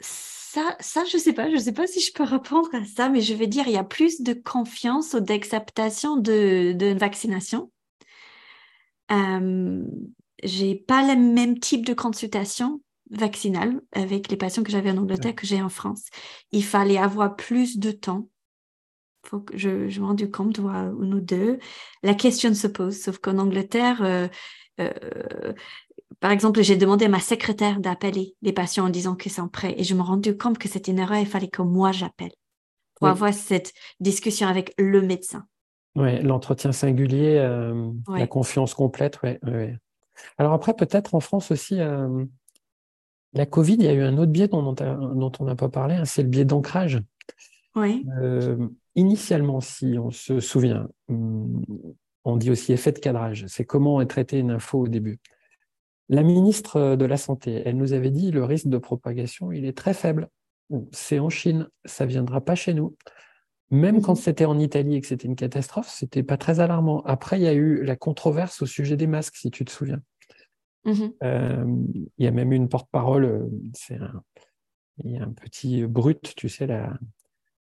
ça, 0.00 0.76
ça, 0.80 1.04
je 1.10 1.16
ne 1.16 1.22
sais 1.22 1.32
pas. 1.32 1.50
Je 1.50 1.56
sais 1.56 1.72
pas 1.72 1.86
si 1.86 2.00
je 2.00 2.12
peux 2.12 2.24
répondre 2.24 2.68
à 2.74 2.84
ça, 2.84 3.08
mais 3.08 3.22
je 3.22 3.32
vais 3.32 3.46
dire 3.46 3.64
il 3.66 3.72
y 3.72 3.78
a 3.78 3.84
plus 3.84 4.20
de 4.20 4.34
confiance 4.34 5.14
ou 5.14 5.20
d'acceptation 5.20 6.16
de, 6.16 6.72
de 6.72 6.86
vaccination. 6.98 7.70
Euh, 9.10 9.82
j'ai 10.42 10.74
pas 10.74 11.02
le 11.02 11.20
même 11.20 11.58
type 11.58 11.86
de 11.86 11.94
consultation 11.94 12.82
vaccinale 13.10 13.80
avec 13.92 14.30
les 14.30 14.36
patients 14.36 14.62
que 14.62 14.72
j'avais 14.72 14.90
en 14.90 14.98
Angleterre 14.98 15.34
que 15.34 15.46
j'ai 15.46 15.62
en 15.62 15.68
France. 15.68 16.04
Il 16.50 16.64
fallait 16.64 16.98
avoir 16.98 17.36
plus 17.36 17.78
de 17.78 17.90
temps. 17.90 18.28
Faut 19.24 19.40
que 19.40 19.56
je, 19.56 19.88
je 19.88 20.00
me 20.00 20.06
rendu 20.06 20.30
compte, 20.30 20.58
ou 20.58 20.68
ou 20.68 21.20
deux. 21.20 21.58
La 22.02 22.14
question 22.14 22.52
se 22.54 22.66
pose, 22.66 23.00
sauf 23.00 23.18
qu'en 23.18 23.38
Angleterre, 23.38 24.02
euh, 24.02 24.28
par 26.20 26.30
exemple, 26.30 26.62
j'ai 26.62 26.76
demandé 26.76 27.06
à 27.06 27.08
ma 27.08 27.20
secrétaire 27.20 27.80
d'appeler 27.80 28.34
les 28.42 28.52
patients 28.52 28.86
en 28.86 28.90
disant 28.90 29.16
qu'ils 29.16 29.32
sont 29.32 29.48
prêts 29.48 29.74
et 29.76 29.84
je 29.84 29.94
me 29.94 30.02
rendu 30.02 30.36
compte 30.36 30.58
que 30.58 30.68
c'était 30.68 30.92
une 30.92 30.98
erreur, 30.98 31.18
il 31.18 31.26
fallait 31.26 31.48
que 31.48 31.62
moi 31.62 31.92
j'appelle 31.92 32.32
pour 32.94 33.08
avoir 33.08 33.34
cette 33.34 33.72
discussion 33.98 34.46
avec 34.46 34.72
le 34.78 35.02
médecin. 35.02 35.46
Oui, 35.96 36.22
l'entretien 36.22 36.70
singulier, 36.72 37.36
euh, 37.38 37.90
la 38.08 38.26
confiance 38.26 38.74
complète, 38.74 39.18
oui. 39.22 39.38
Ouais. 39.42 39.76
Alors 40.38 40.52
après, 40.52 40.74
peut-être 40.74 41.14
en 41.14 41.20
France 41.20 41.50
aussi, 41.50 41.80
euh, 41.80 42.24
la 43.32 43.46
Covid, 43.46 43.74
il 43.74 43.82
y 43.82 43.88
a 43.88 43.92
eu 43.92 44.02
un 44.02 44.16
autre 44.18 44.30
biais 44.30 44.48
dont, 44.48 44.74
on 45.40 45.44
n'a 45.44 45.56
pas 45.56 45.68
parlé, 45.68 45.96
hein, 45.96 46.04
c'est 46.04 46.22
le 46.22 46.28
biais 46.28 46.44
d'ancrage. 46.44 47.02
Oui. 47.74 48.06
Euh, 48.20 48.68
initialement, 48.94 49.60
si 49.60 49.96
on 49.98 50.10
se 50.10 50.40
souvient, 50.40 50.88
hum, 51.08 51.62
on 52.24 52.36
dit 52.36 52.50
aussi 52.50 52.72
effet 52.72 52.92
de 52.92 52.98
cadrage, 52.98 53.46
c'est 53.48 53.64
comment 53.64 54.00
est 54.00 54.06
traitée 54.06 54.38
une 54.38 54.50
info 54.50 54.80
au 54.80 54.88
début. 54.88 55.18
La 56.08 56.22
ministre 56.22 56.96
de 56.96 57.04
la 57.04 57.16
Santé, 57.16 57.62
elle 57.64 57.76
nous 57.76 57.92
avait 57.92 58.10
dit 58.10 58.30
le 58.30 58.44
risque 58.44 58.68
de 58.68 58.78
propagation, 58.78 59.52
il 59.52 59.64
est 59.64 59.76
très 59.76 59.94
faible. 59.94 60.28
C'est 60.92 61.18
en 61.18 61.28
Chine, 61.28 61.68
ça 61.84 62.04
ne 62.04 62.10
viendra 62.10 62.40
pas 62.40 62.54
chez 62.54 62.74
nous. 62.74 62.96
Même 63.70 64.02
quand 64.02 64.14
c'était 64.14 64.44
en 64.44 64.58
Italie 64.58 64.96
et 64.96 65.00
que 65.00 65.06
c'était 65.06 65.26
une 65.26 65.36
catastrophe, 65.36 65.88
c'était 65.88 66.22
pas 66.22 66.36
très 66.36 66.60
alarmant. 66.60 67.02
Après, 67.04 67.38
il 67.38 67.42
y 67.42 67.48
a 67.48 67.54
eu 67.54 67.82
la 67.82 67.96
controverse 67.96 68.60
au 68.60 68.66
sujet 68.66 68.96
des 68.96 69.06
masques, 69.06 69.36
si 69.36 69.50
tu 69.50 69.64
te 69.64 69.70
souviens. 69.70 70.02
Mhm. 70.84 71.12
Euh, 71.22 71.64
il 72.18 72.24
y 72.24 72.26
a 72.26 72.30
même 72.30 72.52
eu 72.52 72.56
une 72.56 72.68
porte-parole, 72.68 73.24
euh, 73.24 73.48
c'est 73.72 73.98
il 74.98 75.12
y 75.12 75.16
a 75.16 75.22
un 75.22 75.32
petit 75.32 75.86
brut, 75.86 76.34
tu 76.36 76.48
sais, 76.48 76.66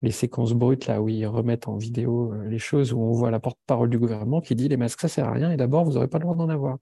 les 0.03 0.11
séquences 0.11 0.53
brutes 0.53 0.87
là 0.87 1.01
où 1.01 1.09
ils 1.09 1.27
remettent 1.27 1.69
en 1.69 1.77
vidéo 1.77 2.33
euh, 2.33 2.49
les 2.49 2.59
choses, 2.59 2.93
où 2.93 3.01
on 3.01 3.12
voit 3.12 3.31
la 3.31 3.41
porte-parole 3.41 3.91
du 3.91 3.99
gouvernement 3.99 4.41
qui 4.41 4.55
dit 4.55 4.69
les 4.69 4.77
masques 4.77 5.01
ça 5.01 5.09
sert 5.09 5.27
à 5.27 5.33
rien 5.33 5.51
et 5.51 5.57
d'abord 5.57 5.85
vous 5.85 5.93
n'aurez 5.93 6.09
pas 6.09 6.19
le 6.19 6.25
droit 6.25 6.37
d'en 6.37 6.49
avoir. 6.49 6.79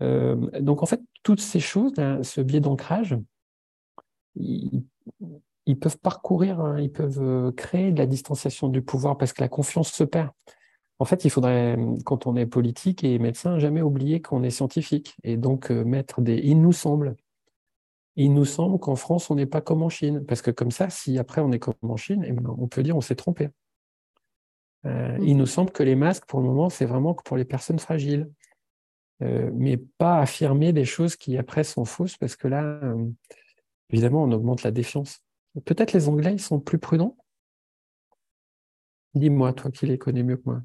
donc 0.00 0.82
en 0.82 0.86
fait, 0.86 1.00
toutes 1.22 1.40
ces 1.40 1.60
choses, 1.60 1.94
ce 2.22 2.40
biais 2.40 2.60
d'ancrage, 2.60 3.16
ils 4.36 5.78
peuvent 5.80 5.98
parcourir, 5.98 6.60
hein, 6.60 6.78
ils 6.80 6.92
peuvent 6.92 7.52
créer 7.54 7.92
de 7.92 7.98
la 7.98 8.06
distanciation 8.06 8.68
du 8.68 8.82
pouvoir 8.82 9.16
parce 9.16 9.32
que 9.32 9.40
la 9.40 9.48
confiance 9.48 9.90
se 9.92 10.04
perd. 10.04 10.30
En 10.98 11.04
fait, 11.04 11.24
il 11.24 11.30
faudrait, 11.30 11.76
quand 12.04 12.26
on 12.26 12.36
est 12.36 12.46
politique 12.46 13.02
et 13.02 13.18
médecin, 13.18 13.58
jamais 13.58 13.82
oublier 13.82 14.20
qu'on 14.20 14.42
est 14.42 14.50
scientifique 14.50 15.16
et 15.24 15.36
donc 15.36 15.70
mettre 15.70 16.20
des 16.20 16.36
il 16.36 16.60
nous 16.60 16.72
semble. 16.72 17.16
Il 18.16 18.32
nous 18.32 18.44
semble 18.44 18.78
qu'en 18.78 18.96
France, 18.96 19.30
on 19.30 19.34
n'est 19.34 19.46
pas 19.46 19.60
comme 19.60 19.82
en 19.82 19.88
Chine. 19.88 20.24
Parce 20.24 20.42
que 20.42 20.50
comme 20.50 20.70
ça, 20.70 20.90
si 20.90 21.18
après 21.18 21.40
on 21.40 21.50
est 21.52 21.58
comme 21.58 21.74
en 21.82 21.96
Chine, 21.96 22.24
eh 22.26 22.32
ben, 22.32 22.54
on 22.58 22.68
peut 22.68 22.82
dire 22.82 22.96
on 22.96 23.00
s'est 23.00 23.16
trompé. 23.16 23.50
Euh, 24.86 25.18
il 25.22 25.36
nous 25.36 25.46
semble 25.46 25.70
que 25.70 25.82
les 25.82 25.94
masques, 25.94 26.26
pour 26.26 26.40
le 26.40 26.46
moment, 26.46 26.68
c'est 26.68 26.84
vraiment 26.84 27.14
que 27.14 27.22
pour 27.22 27.36
les 27.36 27.44
personnes 27.44 27.78
fragiles. 27.78 28.30
Euh, 29.22 29.50
mais 29.54 29.76
pas 29.76 30.18
affirmer 30.18 30.72
des 30.72 30.84
choses 30.84 31.16
qui 31.16 31.38
après 31.38 31.64
sont 31.64 31.84
fausses, 31.84 32.16
parce 32.16 32.36
que 32.36 32.48
là, 32.48 32.62
euh, 32.64 33.08
évidemment, 33.90 34.24
on 34.24 34.32
augmente 34.32 34.62
la 34.64 34.70
défiance. 34.70 35.20
Peut-être 35.64 35.92
les 35.92 36.08
Anglais, 36.08 36.32
ils 36.32 36.40
sont 36.40 36.60
plus 36.60 36.78
prudents? 36.78 37.16
Dis-moi, 39.14 39.52
toi 39.52 39.70
qui 39.70 39.86
les 39.86 39.98
connais 39.98 40.24
mieux 40.24 40.36
que 40.36 40.42
moi. 40.46 40.62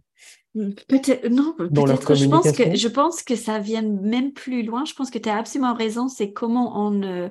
Peut-être, 0.53 1.29
non, 1.29 1.53
peut-être. 1.57 2.15
Je 2.15 2.25
pense, 2.25 2.51
que, 2.51 2.75
je 2.75 2.87
pense 2.87 3.23
que 3.23 3.35
ça 3.35 3.59
vient 3.59 3.83
même 3.83 4.33
plus 4.33 4.63
loin. 4.63 4.83
Je 4.85 4.93
pense 4.93 5.11
que 5.11 5.19
tu 5.19 5.29
as 5.29 5.37
absolument 5.37 5.73
raison. 5.73 6.07
C'est 6.07 6.33
comment 6.33 6.73
on, 6.75 7.29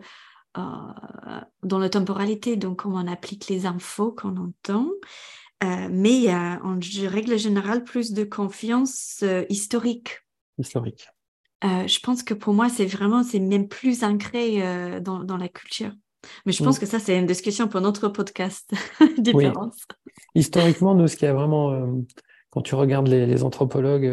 euh, 0.57 1.41
dans 1.63 1.79
la 1.79 1.89
temporalité, 1.89 2.57
donc 2.57 2.83
comment 2.83 2.99
on 2.99 3.07
applique 3.07 3.49
les 3.49 3.67
infos 3.67 4.13
qu'on 4.13 4.37
entend. 4.37 4.89
Euh, 5.63 5.89
mais 5.91 6.13
il 6.13 6.23
y 6.23 6.31
a, 6.31 6.61
en 6.65 6.79
règle 7.09 7.39
générale, 7.39 7.85
plus 7.85 8.13
de 8.13 8.25
confiance 8.25 9.21
euh, 9.23 9.45
historique. 9.49 10.21
Historique. 10.59 11.09
je 11.63 12.01
pense 12.01 12.23
que 12.23 12.35
pour 12.35 12.55
moi, 12.55 12.69
c'est 12.69 12.87
vraiment, 12.87 13.23
c'est 13.23 13.41
même 13.41 13.69
plus 13.69 14.03
ancré 14.03 15.01
dans, 15.01 15.23
dans, 15.23 15.37
la 15.37 15.49
culture. 15.49 15.93
Mais 16.47 16.53
je 16.53 16.65
pense 16.65 16.79
mm. 16.79 16.81
que 16.81 16.87
ça, 16.87 16.99
c'est 16.99 17.17
une 17.17 17.27
discussion 17.27 17.69
pour 17.69 17.81
notre 17.81 18.09
podcast. 18.09 18.73
Différence. 19.19 19.77
Historiquement, 20.35 20.95
nous, 20.95 21.07
ce 21.07 21.17
qui 21.17 21.27
a 21.27 21.35
vraiment, 21.35 22.03
quand 22.51 22.63
tu 22.63 22.75
regardes 22.75 23.09
les, 23.09 23.43
anthropologues 23.43 24.05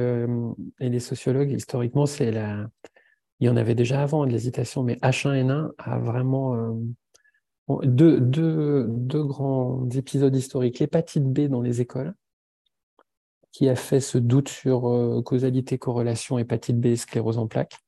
et 0.80 0.90
les 0.90 1.00
sociologues, 1.00 1.52
historiquement, 1.52 2.06
c'est 2.06 2.32
la. 2.32 2.68
Il 3.40 3.48
y 3.48 3.50
en 3.50 3.58
avait 3.58 3.76
déjà 3.76 4.02
avant 4.02 4.26
de 4.26 4.32
l'hésitation, 4.32 4.84
mais 4.84 4.96
H1N1 4.96 5.72
a 5.78 6.00
vraiment 6.00 6.76
deux, 7.84 8.20
deux, 8.20 8.86
deux 8.88 9.24
grands 9.24 9.88
épisodes 9.90 10.36
historiques. 10.36 10.80
L'hépatite 10.80 11.24
B 11.24 11.48
dans 11.48 11.62
les 11.62 11.82
écoles, 11.82 12.14
qui 13.56 13.70
a 13.70 13.76
fait 13.76 14.02
ce 14.02 14.18
doute 14.18 14.50
sur 14.50 14.90
euh, 14.90 15.22
causalité, 15.22 15.78
corrélation, 15.78 16.38
hépatite 16.38 16.78
B, 16.78 16.96
sclérose 16.96 17.38
en 17.38 17.48
plaques. 17.48 17.80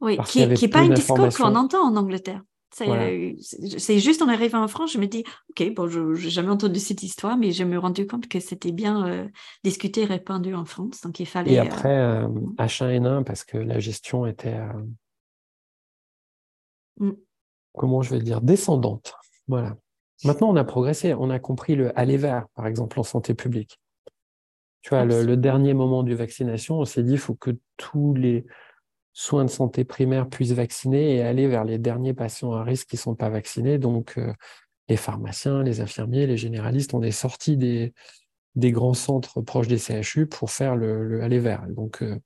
Oui, 0.00 0.18
qui 0.26 0.44
n'est 0.44 0.68
pas 0.68 0.82
une 0.82 0.94
discours 0.94 1.28
qu'on 1.28 1.54
entend 1.54 1.86
en 1.86 1.96
Angleterre. 1.96 2.42
C'est 2.72 3.98
juste 3.98 4.22
en 4.22 4.28
arrivant 4.28 4.62
en 4.62 4.68
France, 4.68 4.92
je 4.92 4.98
me 4.98 5.06
dis, 5.06 5.24
OK, 5.50 5.74
bon, 5.74 5.88
je 5.88 6.00
n'ai 6.00 6.30
jamais 6.30 6.50
entendu 6.50 6.80
cette 6.80 7.02
histoire, 7.02 7.36
mais 7.36 7.52
je 7.52 7.64
me 7.64 7.70
suis 7.70 7.78
rendu 7.78 8.06
compte 8.06 8.28
que 8.28 8.40
c'était 8.40 8.72
bien 8.72 9.06
euh, 9.06 9.28
discuté 9.62 10.02
et 10.02 10.06
répandu 10.06 10.54
en 10.54 10.64
France. 10.64 11.00
Donc 11.02 11.20
il 11.20 11.26
fallait. 11.26 11.52
Et 11.52 11.58
après, 11.58 11.96
euh, 11.96 12.28
H1N1, 12.58 13.24
parce 13.24 13.44
que 13.44 13.58
la 13.58 13.78
gestion 13.78 14.26
était. 14.26 14.58
Mm 16.98 17.12
comment 17.76 18.02
je 18.02 18.10
vais 18.10 18.20
dire, 18.20 18.40
descendante. 18.40 19.14
Voilà. 19.48 19.76
Maintenant, 20.24 20.50
on 20.50 20.56
a 20.56 20.64
progressé, 20.64 21.14
on 21.14 21.30
a 21.30 21.38
compris 21.38 21.74
le 21.74 21.98
aller 21.98 22.16
vers, 22.16 22.46
par 22.54 22.66
exemple, 22.66 23.00
en 23.00 23.02
santé 23.02 23.34
publique. 23.34 23.80
Tu 24.82 24.90
vois, 24.90 25.04
le, 25.04 25.36
dernier 25.36 25.74
moment 25.74 26.02
de 26.02 26.14
vaccination, 26.14 26.80
on 26.80 26.84
s'est 26.84 27.02
dit, 27.02 27.12
il 27.12 27.18
faut 27.18 27.34
que 27.34 27.52
tous 27.76 28.14
les 28.14 28.44
soins 29.12 29.44
de 29.44 29.50
santé 29.50 29.84
primaire 29.84 30.28
puissent 30.28 30.52
vacciner 30.52 31.16
et 31.16 31.22
aller 31.22 31.46
vers 31.46 31.64
les 31.64 31.78
derniers 31.78 32.14
patients 32.14 32.52
à 32.52 32.64
risque 32.64 32.88
qui 32.88 32.96
ne 32.96 33.00
sont 33.00 33.14
pas 33.14 33.28
vaccinés. 33.28 33.78
Donc, 33.78 34.18
euh, 34.18 34.32
les 34.88 34.96
pharmaciens, 34.96 35.62
les 35.62 35.80
infirmiers, 35.80 36.26
les 36.26 36.36
généralistes, 36.36 36.94
on 36.94 37.02
est 37.02 37.10
sortis 37.10 37.56
des, 37.56 37.92
des 38.54 38.72
grands 38.72 38.94
centres 38.94 39.40
proches 39.40 39.68
des 39.68 39.78
CHU 39.78 40.26
pour 40.26 40.50
faire 40.50 40.76
le, 40.76 41.22
aller 41.22 41.38
vers. 41.38 41.66
Donc, 41.68 42.02
euh, 42.02 42.18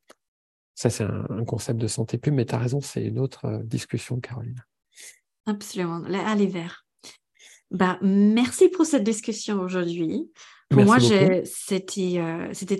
ça, 0.74 0.90
c'est 0.90 1.04
un, 1.04 1.44
concept 1.46 1.80
de 1.80 1.86
santé 1.86 2.18
publique, 2.18 2.36
mais 2.36 2.46
tu 2.46 2.54
as 2.54 2.58
raison, 2.58 2.80
c'est 2.80 3.04
une 3.04 3.18
autre 3.18 3.46
euh, 3.46 3.62
discussion, 3.62 4.20
Caroline. 4.20 4.62
Absolument, 5.46 6.02
aller 6.04 6.46
vers. 6.46 6.86
Bah, 7.70 7.98
merci 8.02 8.68
pour 8.68 8.84
cette 8.84 9.04
discussion 9.04 9.60
aujourd'hui. 9.60 10.30
Pour 10.68 10.84
moi, 10.84 10.98
c'était 11.00 12.18
euh, 12.18 12.48
c'était 12.52 12.76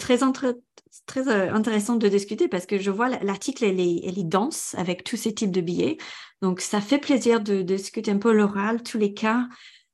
très, 1.07 1.23
très 1.23 1.33
euh, 1.33 1.55
intéressant 1.55 1.97
de 1.97 2.09
discuter 2.09 2.49
parce 2.49 2.67
que 2.67 2.79
je 2.79 2.91
vois 2.91 3.09
l'article, 3.09 3.65
elle 3.65 3.81
est, 3.81 4.03
elle 4.05 4.19
est 4.19 4.25
dense 4.25 4.75
avec 4.79 5.05
tous 5.05 5.17
ces 5.17 5.35
types 5.35 5.51
de 5.51 5.61
billets. 5.61 5.99
Donc, 6.43 6.61
ça 6.61 6.81
fait 6.81 6.99
plaisir 6.99 7.41
de, 7.41 7.63
discuter 7.63 8.11
un 8.11 8.19
peu 8.19 8.33
l'oral, 8.33 8.83
tous 8.83 8.99
les 8.99 9.15
cas 9.15 9.49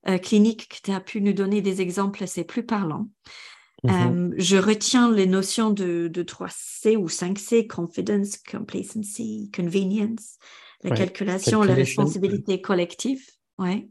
euh, 0.09 0.19
cliniques 0.19 0.69
que 0.69 0.77
tu 0.83 0.95
as 0.95 1.01
pu 1.01 1.21
nous 1.21 1.33
donner 1.33 1.61
des 1.61 1.81
exemples, 1.81 2.27
c'est 2.27 2.45
plus 2.45 2.65
parlant. 2.65 3.09
Mm-hmm. 3.85 4.35
je 4.37 4.57
retiens 4.59 5.11
les 5.11 5.27
notions 5.27 5.71
de, 5.71 6.07
de 6.07 6.23
3C 6.23 6.97
ou 6.97 7.09
5C, 7.09 7.67
confidence, 7.67 8.37
complacency, 8.37 9.51
convenience 9.53 10.39
la 10.83 10.97
calculation, 10.97 11.63
la 11.63 11.75
responsabilité 11.75 12.61
collective. 12.61 13.25
Ouais. 13.59 13.89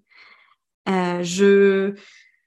Euh, 0.89 1.23
je, 1.23 1.93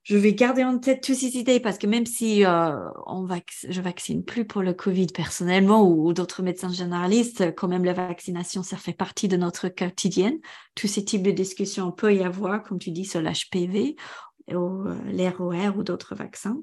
je 0.05 0.19
vais 0.19 0.35
garder 0.35 0.63
en 0.63 0.79
tête 0.79 1.03
toutes 1.03 1.17
ces 1.17 1.37
idées 1.39 1.61
parce 1.61 1.79
que 1.79 1.87
même 1.87 2.05
si 2.05 2.45
euh, 2.45 2.77
on 3.07 3.27
je 3.69 3.81
vaccine 3.81 4.23
plus 4.23 4.45
pour 4.45 4.63
le 4.63 4.75
Covid 4.75 5.07
personnellement 5.07 5.83
ou, 5.89 6.13
d'autres 6.13 6.43
médecins 6.43 6.73
généralistes, 6.73 7.55
quand 7.55 7.69
même 7.69 7.85
la 7.85 7.95
vaccination, 7.95 8.63
ça 8.63 8.77
fait 8.77 8.93
partie 8.93 9.29
de 9.29 9.39
notre 9.39 9.69
quotidienne. 9.69 10.39
Tous 10.75 10.87
ces 10.87 11.05
types 11.05 11.23
de 11.23 11.31
discussions 11.31 11.91
peut 11.91 12.15
y 12.15 12.23
avoir, 12.23 12.63
comme 12.63 12.79
tu 12.79 12.91
dis, 12.91 13.07
sur 13.07 13.23
l'HPV, 13.23 13.97
euh, 14.53 14.95
l'ROR 15.11 15.79
ou 15.79 15.83
d'autres 15.83 16.15
vaccins. 16.15 16.61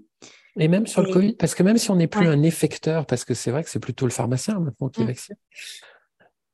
Et 0.60 0.68
même 0.68 0.86
sur 0.86 1.02
le 1.02 1.12
Covid, 1.12 1.34
parce 1.34 1.56
que 1.56 1.64
même 1.64 1.78
si 1.78 1.90
on 1.90 1.96
n'est 1.96 2.08
plus 2.08 2.28
un 2.28 2.44
effecteur, 2.44 3.08
parce 3.08 3.26
que 3.26 3.34
c'est 3.34 3.50
vrai 3.50 3.64
que 3.64 3.70
c'est 3.72 3.80
plutôt 3.80 4.06
le 4.06 4.12
pharmacien 4.12 4.60
maintenant 4.60 4.90
qui 4.90 5.02
mmh. 5.02 5.08
vaccine, 5.08 5.36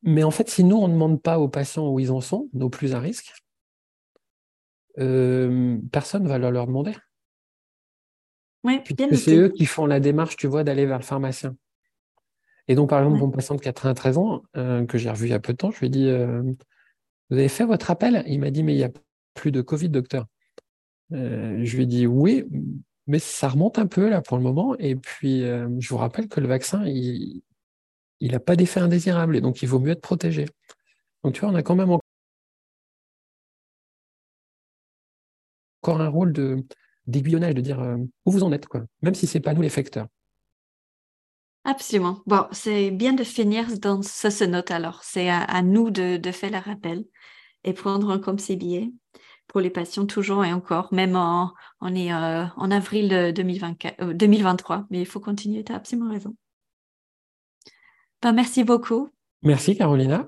mais 0.04 0.24
en 0.24 0.32
fait, 0.32 0.50
si 0.50 0.64
nous, 0.64 0.78
on 0.78 0.88
ne 0.88 0.94
demande 0.94 1.22
pas 1.22 1.40
aux 1.40 1.50
patients 1.50 1.90
où 1.90 2.00
ils 2.00 2.12
en 2.12 2.22
sont, 2.22 2.48
nos 2.54 2.70
plus 2.70 2.94
à 2.94 3.00
risque, 3.00 3.34
euh, 5.00 5.78
personne 5.92 6.24
ne 6.24 6.30
va 6.30 6.38
leur, 6.38 6.68
demander. 6.68 6.94
C'est 9.16 9.36
eux 9.36 9.50
qui 9.50 9.66
font 9.66 9.86
la 9.86 10.00
démarche, 10.00 10.36
tu 10.36 10.48
vois, 10.48 10.64
d'aller 10.64 10.86
vers 10.86 10.98
le 10.98 11.04
pharmacien. 11.04 11.56
Et 12.68 12.76
donc, 12.76 12.90
par 12.90 13.00
exemple, 13.00 13.20
mon 13.20 13.32
patient 13.32 13.56
de 13.56 13.62
93 13.62 14.18
ans, 14.18 14.44
euh, 14.58 14.86
que 14.86 14.98
j'ai 14.98 15.10
revu 15.10 15.28
il 15.28 15.32
y 15.32 15.34
a 15.34 15.40
peu 15.40 15.54
de 15.54 15.58
temps, 15.58 15.72
je 15.72 15.80
lui 15.80 15.88
ai 15.88 15.90
dit 15.90 16.08
euh, 16.08 16.42
Vous 17.30 17.38
avez 17.38 17.48
fait 17.48 17.66
votre 17.66 17.92
appel? 17.92 18.24
Il 18.28 18.40
m'a 18.40 18.52
dit 18.52 18.64
Mais 18.64 18.74
il 18.74 18.78
n'y 18.78 18.84
a 18.84 18.92
plus 19.36 19.52
de 19.52 19.62
Covid, 19.62 19.90
docteur. 19.90 20.26
je 21.12 21.76
lui 21.76 21.84
ai 21.84 21.86
dit 21.86 22.08
Oui, 22.08 22.46
mais 23.06 23.20
ça 23.20 23.48
remonte 23.48 23.80
un 23.80 23.88
peu 23.88 24.10
là 24.10 24.22
pour 24.22 24.38
le 24.38 24.44
moment. 24.44 24.76
Et 24.80 24.96
puis, 24.96 25.42
je 25.42 25.90
vous 25.90 25.98
rappelle 25.98 26.28
que 26.28 26.42
le 26.42 26.48
vaccin, 26.48 26.86
il, 26.86 27.42
il 28.20 28.32
n'a 28.32 28.40
pas 28.40 28.56
d'effet 28.56 28.80
indésirable 28.80 29.36
et 29.36 29.42
donc 29.42 29.62
il 29.62 29.68
vaut 29.68 29.80
mieux 29.80 29.92
être 29.92 30.02
protégé. 30.02 30.46
Donc 31.24 31.34
tu 31.34 31.42
vois, 31.42 31.50
on 31.50 31.56
a 31.56 31.64
quand 31.64 31.76
même 31.76 31.92
encore 35.88 36.02
un 36.02 36.10
rôle 36.10 36.34
de 36.34 36.64
d'aiguillonnage, 37.06 37.56
de 37.56 37.62
dire 37.62 37.80
euh, 37.80 37.96
où 38.26 38.32
vous 38.32 38.44
en 38.44 38.52
êtes, 38.52 38.68
quoi, 38.68 38.84
même 39.02 39.16
si 39.16 39.28
ce 39.28 39.38
n'est 39.38 39.42
pas 39.42 39.54
nous 39.54 39.62
les 39.62 39.70
facteurs. 39.70 40.08
Absolument. 41.64 42.22
Bon, 42.26 42.46
c'est 42.52 42.92
bien 42.92 43.14
de 43.14 43.24
finir 43.24 43.66
dans 43.80 44.02
ce, 44.02 44.44
note 44.44 44.72
alors. 44.72 45.02
C'est 45.04 45.30
à, 45.30 45.62
nous 45.62 45.90
de, 45.90 46.20
faire 46.32 46.52
le 46.52 46.58
rappel 46.58 47.06
et 47.64 47.74
prendre 47.74 48.10
en 48.10 48.20
compte 48.20 48.42
ces 48.42 48.58
billets 48.58 48.92
pour 49.48 49.62
les 49.62 49.70
patients 49.70 50.06
toujours 50.06 50.44
et 50.44 50.52
encore, 50.52 50.94
même 50.94 51.16
en, 51.16 51.54
on 51.80 51.96
est 51.96 52.14
euh, 52.14 52.46
en 52.58 52.72
avril 52.72 53.32
2024, 53.34 54.12
2023, 54.14 54.76
euh, 54.76 54.82
mais 54.90 55.00
il 55.00 55.06
faut 55.06 55.22
continuer, 55.22 55.64
tu 55.64 55.72
as 55.72 55.76
absolument 55.76 56.12
raison. 56.12 56.36
Ben, 58.22 58.34
merci 58.34 58.66
beaucoup. 58.66 59.10
Merci 59.44 59.78
Carolina. 59.78 60.28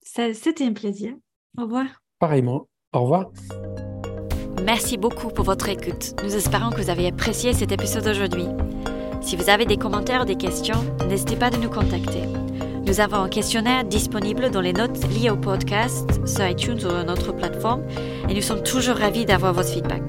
C'était 0.00 0.64
un 0.64 0.72
plaisir. 0.72 1.14
Au 1.58 1.62
revoir. 1.62 1.86
Pareillement. 2.18 2.68
Au 2.92 3.02
revoir. 3.02 3.30
Merci 4.66 4.96
beaucoup 4.96 5.28
pour 5.28 5.44
votre 5.44 5.68
écoute. 5.68 6.20
Nous 6.24 6.34
espérons 6.34 6.70
que 6.70 6.82
vous 6.82 6.90
avez 6.90 7.06
apprécié 7.06 7.52
cet 7.52 7.70
épisode 7.70 8.08
aujourd'hui. 8.08 8.46
Si 9.20 9.36
vous 9.36 9.48
avez 9.48 9.64
des 9.64 9.76
commentaires 9.76 10.22
ou 10.22 10.24
des 10.24 10.34
questions, 10.34 10.84
n'hésitez 11.08 11.36
pas 11.36 11.46
à 11.46 11.50
nous 11.56 11.70
contacter. 11.70 12.22
Nous 12.84 12.98
avons 12.98 13.18
un 13.18 13.28
questionnaire 13.28 13.84
disponible 13.84 14.50
dans 14.50 14.60
les 14.60 14.72
notes 14.72 14.98
liées 15.08 15.30
au 15.30 15.36
podcast 15.36 16.20
sur 16.26 16.44
iTunes 16.44 16.80
ou 16.84 17.04
notre 17.04 17.32
plateforme 17.32 17.84
et 18.28 18.34
nous 18.34 18.42
sommes 18.42 18.64
toujours 18.64 18.96
ravis 18.96 19.24
d'avoir 19.24 19.52
votre 19.52 19.68
feedback. 19.68 20.02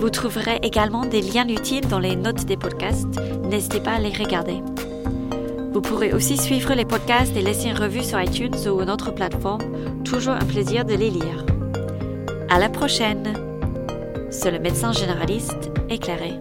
Vous 0.00 0.10
trouverez 0.10 0.58
également 0.64 1.06
des 1.06 1.22
liens 1.22 1.46
utiles 1.46 1.86
dans 1.86 2.00
les 2.00 2.16
notes 2.16 2.44
des 2.44 2.56
podcasts. 2.56 3.20
N'hésitez 3.48 3.78
pas 3.78 3.92
à 3.92 4.00
les 4.00 4.10
regarder. 4.10 4.64
Vous 5.72 5.80
pourrez 5.80 6.12
aussi 6.12 6.36
suivre 6.36 6.74
les 6.74 6.84
podcasts 6.84 7.36
et 7.36 7.42
laisser 7.42 7.68
une 7.68 7.78
revue 7.78 8.02
sur 8.02 8.20
iTunes 8.20 8.56
ou 8.66 8.82
notre 8.82 9.12
plateforme. 9.12 9.62
Toujours 10.02 10.34
un 10.34 10.44
plaisir 10.44 10.84
de 10.84 10.94
les 10.94 11.10
lire. 11.10 11.46
À 12.52 12.58
la 12.58 12.68
prochaine! 12.68 13.32
C'est 14.28 14.50
le 14.50 14.58
médecin 14.58 14.90
généraliste 14.90 15.70
éclairé. 15.88 16.32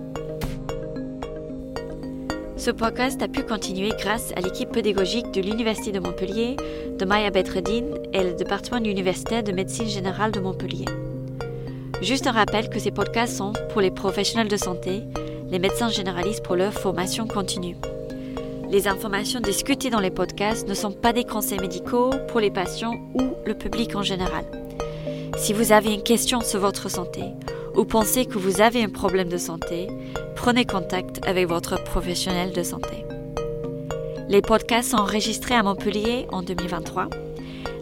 Ce 2.58 2.72
podcast 2.72 3.22
a 3.22 3.28
pu 3.28 3.44
continuer 3.44 3.92
grâce 3.96 4.34
à 4.36 4.42
l'équipe 4.42 4.72
pédagogique 4.72 5.30
de 5.32 5.40
l'Université 5.40 5.92
de 5.92 6.00
Montpellier, 6.00 6.56
de 6.98 7.06
Maya 7.06 7.30
Betredine 7.30 7.94
et 8.12 8.24
le 8.24 8.34
département 8.34 8.84
universitaire 8.84 9.44
de 9.44 9.52
médecine 9.52 9.86
générale 9.86 10.32
de 10.32 10.40
Montpellier. 10.40 10.86
Juste 12.02 12.26
un 12.26 12.32
rappel 12.32 12.70
que 12.70 12.80
ces 12.80 12.90
podcasts 12.90 13.38
sont 13.38 13.54
pour 13.72 13.82
les 13.82 13.92
professionnels 13.92 14.48
de 14.48 14.58
santé, 14.58 15.04
les 15.52 15.60
médecins 15.60 15.90
généralistes 15.90 16.44
pour 16.44 16.56
leur 16.56 16.74
formation 16.74 17.28
continue. 17.28 17.78
Les 18.72 18.88
informations 18.88 19.42
discutées 19.42 19.92
dans 19.92 20.00
les 20.00 20.10
podcasts 20.10 20.68
ne 20.68 20.74
sont 20.74 20.92
pas 20.92 21.14
des 21.14 21.24
conseils 21.24 21.60
médicaux 21.60 22.10
pour 22.30 22.40
les 22.40 22.50
patients 22.50 22.96
ou 23.14 23.36
le 23.46 23.54
public 23.54 23.96
en 23.96 24.02
général. 24.02 24.46
Si 25.40 25.54
vous 25.54 25.72
avez 25.72 25.94
une 25.94 26.04
question 26.04 26.42
sur 26.42 26.60
votre 26.60 26.92
santé 26.92 27.24
ou 27.74 27.86
pensez 27.86 28.26
que 28.26 28.38
vous 28.38 28.60
avez 28.60 28.84
un 28.84 28.90
problème 28.90 29.30
de 29.30 29.38
santé, 29.38 29.88
prenez 30.36 30.66
contact 30.66 31.26
avec 31.26 31.48
votre 31.48 31.82
professionnel 31.86 32.52
de 32.52 32.62
santé. 32.62 33.06
Les 34.28 34.42
podcasts 34.42 34.92
sont 34.92 34.98
enregistrés 34.98 35.56
à 35.56 35.64
Montpellier 35.64 36.28
en 36.34 36.44
2023. 36.44 37.08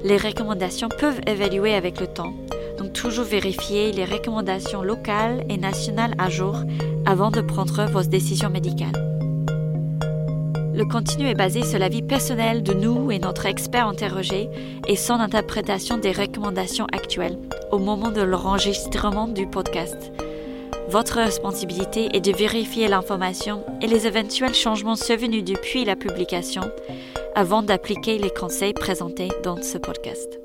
Les 0.03 0.17
recommandations 0.17 0.87
peuvent 0.87 1.19
évaluer 1.25 1.73
avec 1.73 1.99
le 1.99 2.05
temps, 2.05 2.33
donc 2.77 2.93
toujours 2.93 3.25
vérifier 3.25 3.91
les 3.91 4.05
recommandations 4.05 4.83
locales 4.83 5.43
et 5.49 5.57
nationales 5.57 6.13
à 6.19 6.29
jour 6.29 6.57
avant 7.07 7.31
de 7.31 7.41
prendre 7.41 7.85
vos 7.89 8.03
décisions 8.03 8.51
médicales. 8.51 9.16
Le 10.77 10.85
contenu 10.85 11.27
est 11.27 11.33
basé 11.33 11.63
sur 11.63 11.79
la 11.79 11.89
vie 11.89 12.03
personnelle 12.03 12.61
de 12.61 12.71
nous 12.71 13.09
et 13.09 13.17
notre 13.17 13.47
expert 13.47 13.87
interrogé 13.87 14.47
et 14.87 14.95
son 14.95 15.15
interprétation 15.15 15.97
des 15.97 16.11
recommandations 16.11 16.85
actuelles 16.93 17.39
au 17.71 17.79
moment 17.79 18.11
de 18.11 18.21
l'enregistrement 18.21 19.27
du 19.27 19.47
podcast. 19.47 20.11
Votre 20.87 21.15
responsabilité 21.15 22.15
est 22.15 22.21
de 22.21 22.31
vérifier 22.31 22.87
l'information 22.87 23.65
et 23.81 23.87
les 23.87 24.05
éventuels 24.05 24.53
changements 24.53 24.95
survenus 24.95 25.43
depuis 25.43 25.83
la 25.83 25.95
publication 25.95 26.61
avant 27.33 27.63
d'appliquer 27.63 28.19
les 28.19 28.29
conseils 28.29 28.73
présentés 28.73 29.29
dans 29.43 29.59
ce 29.59 29.79
podcast. 29.79 30.39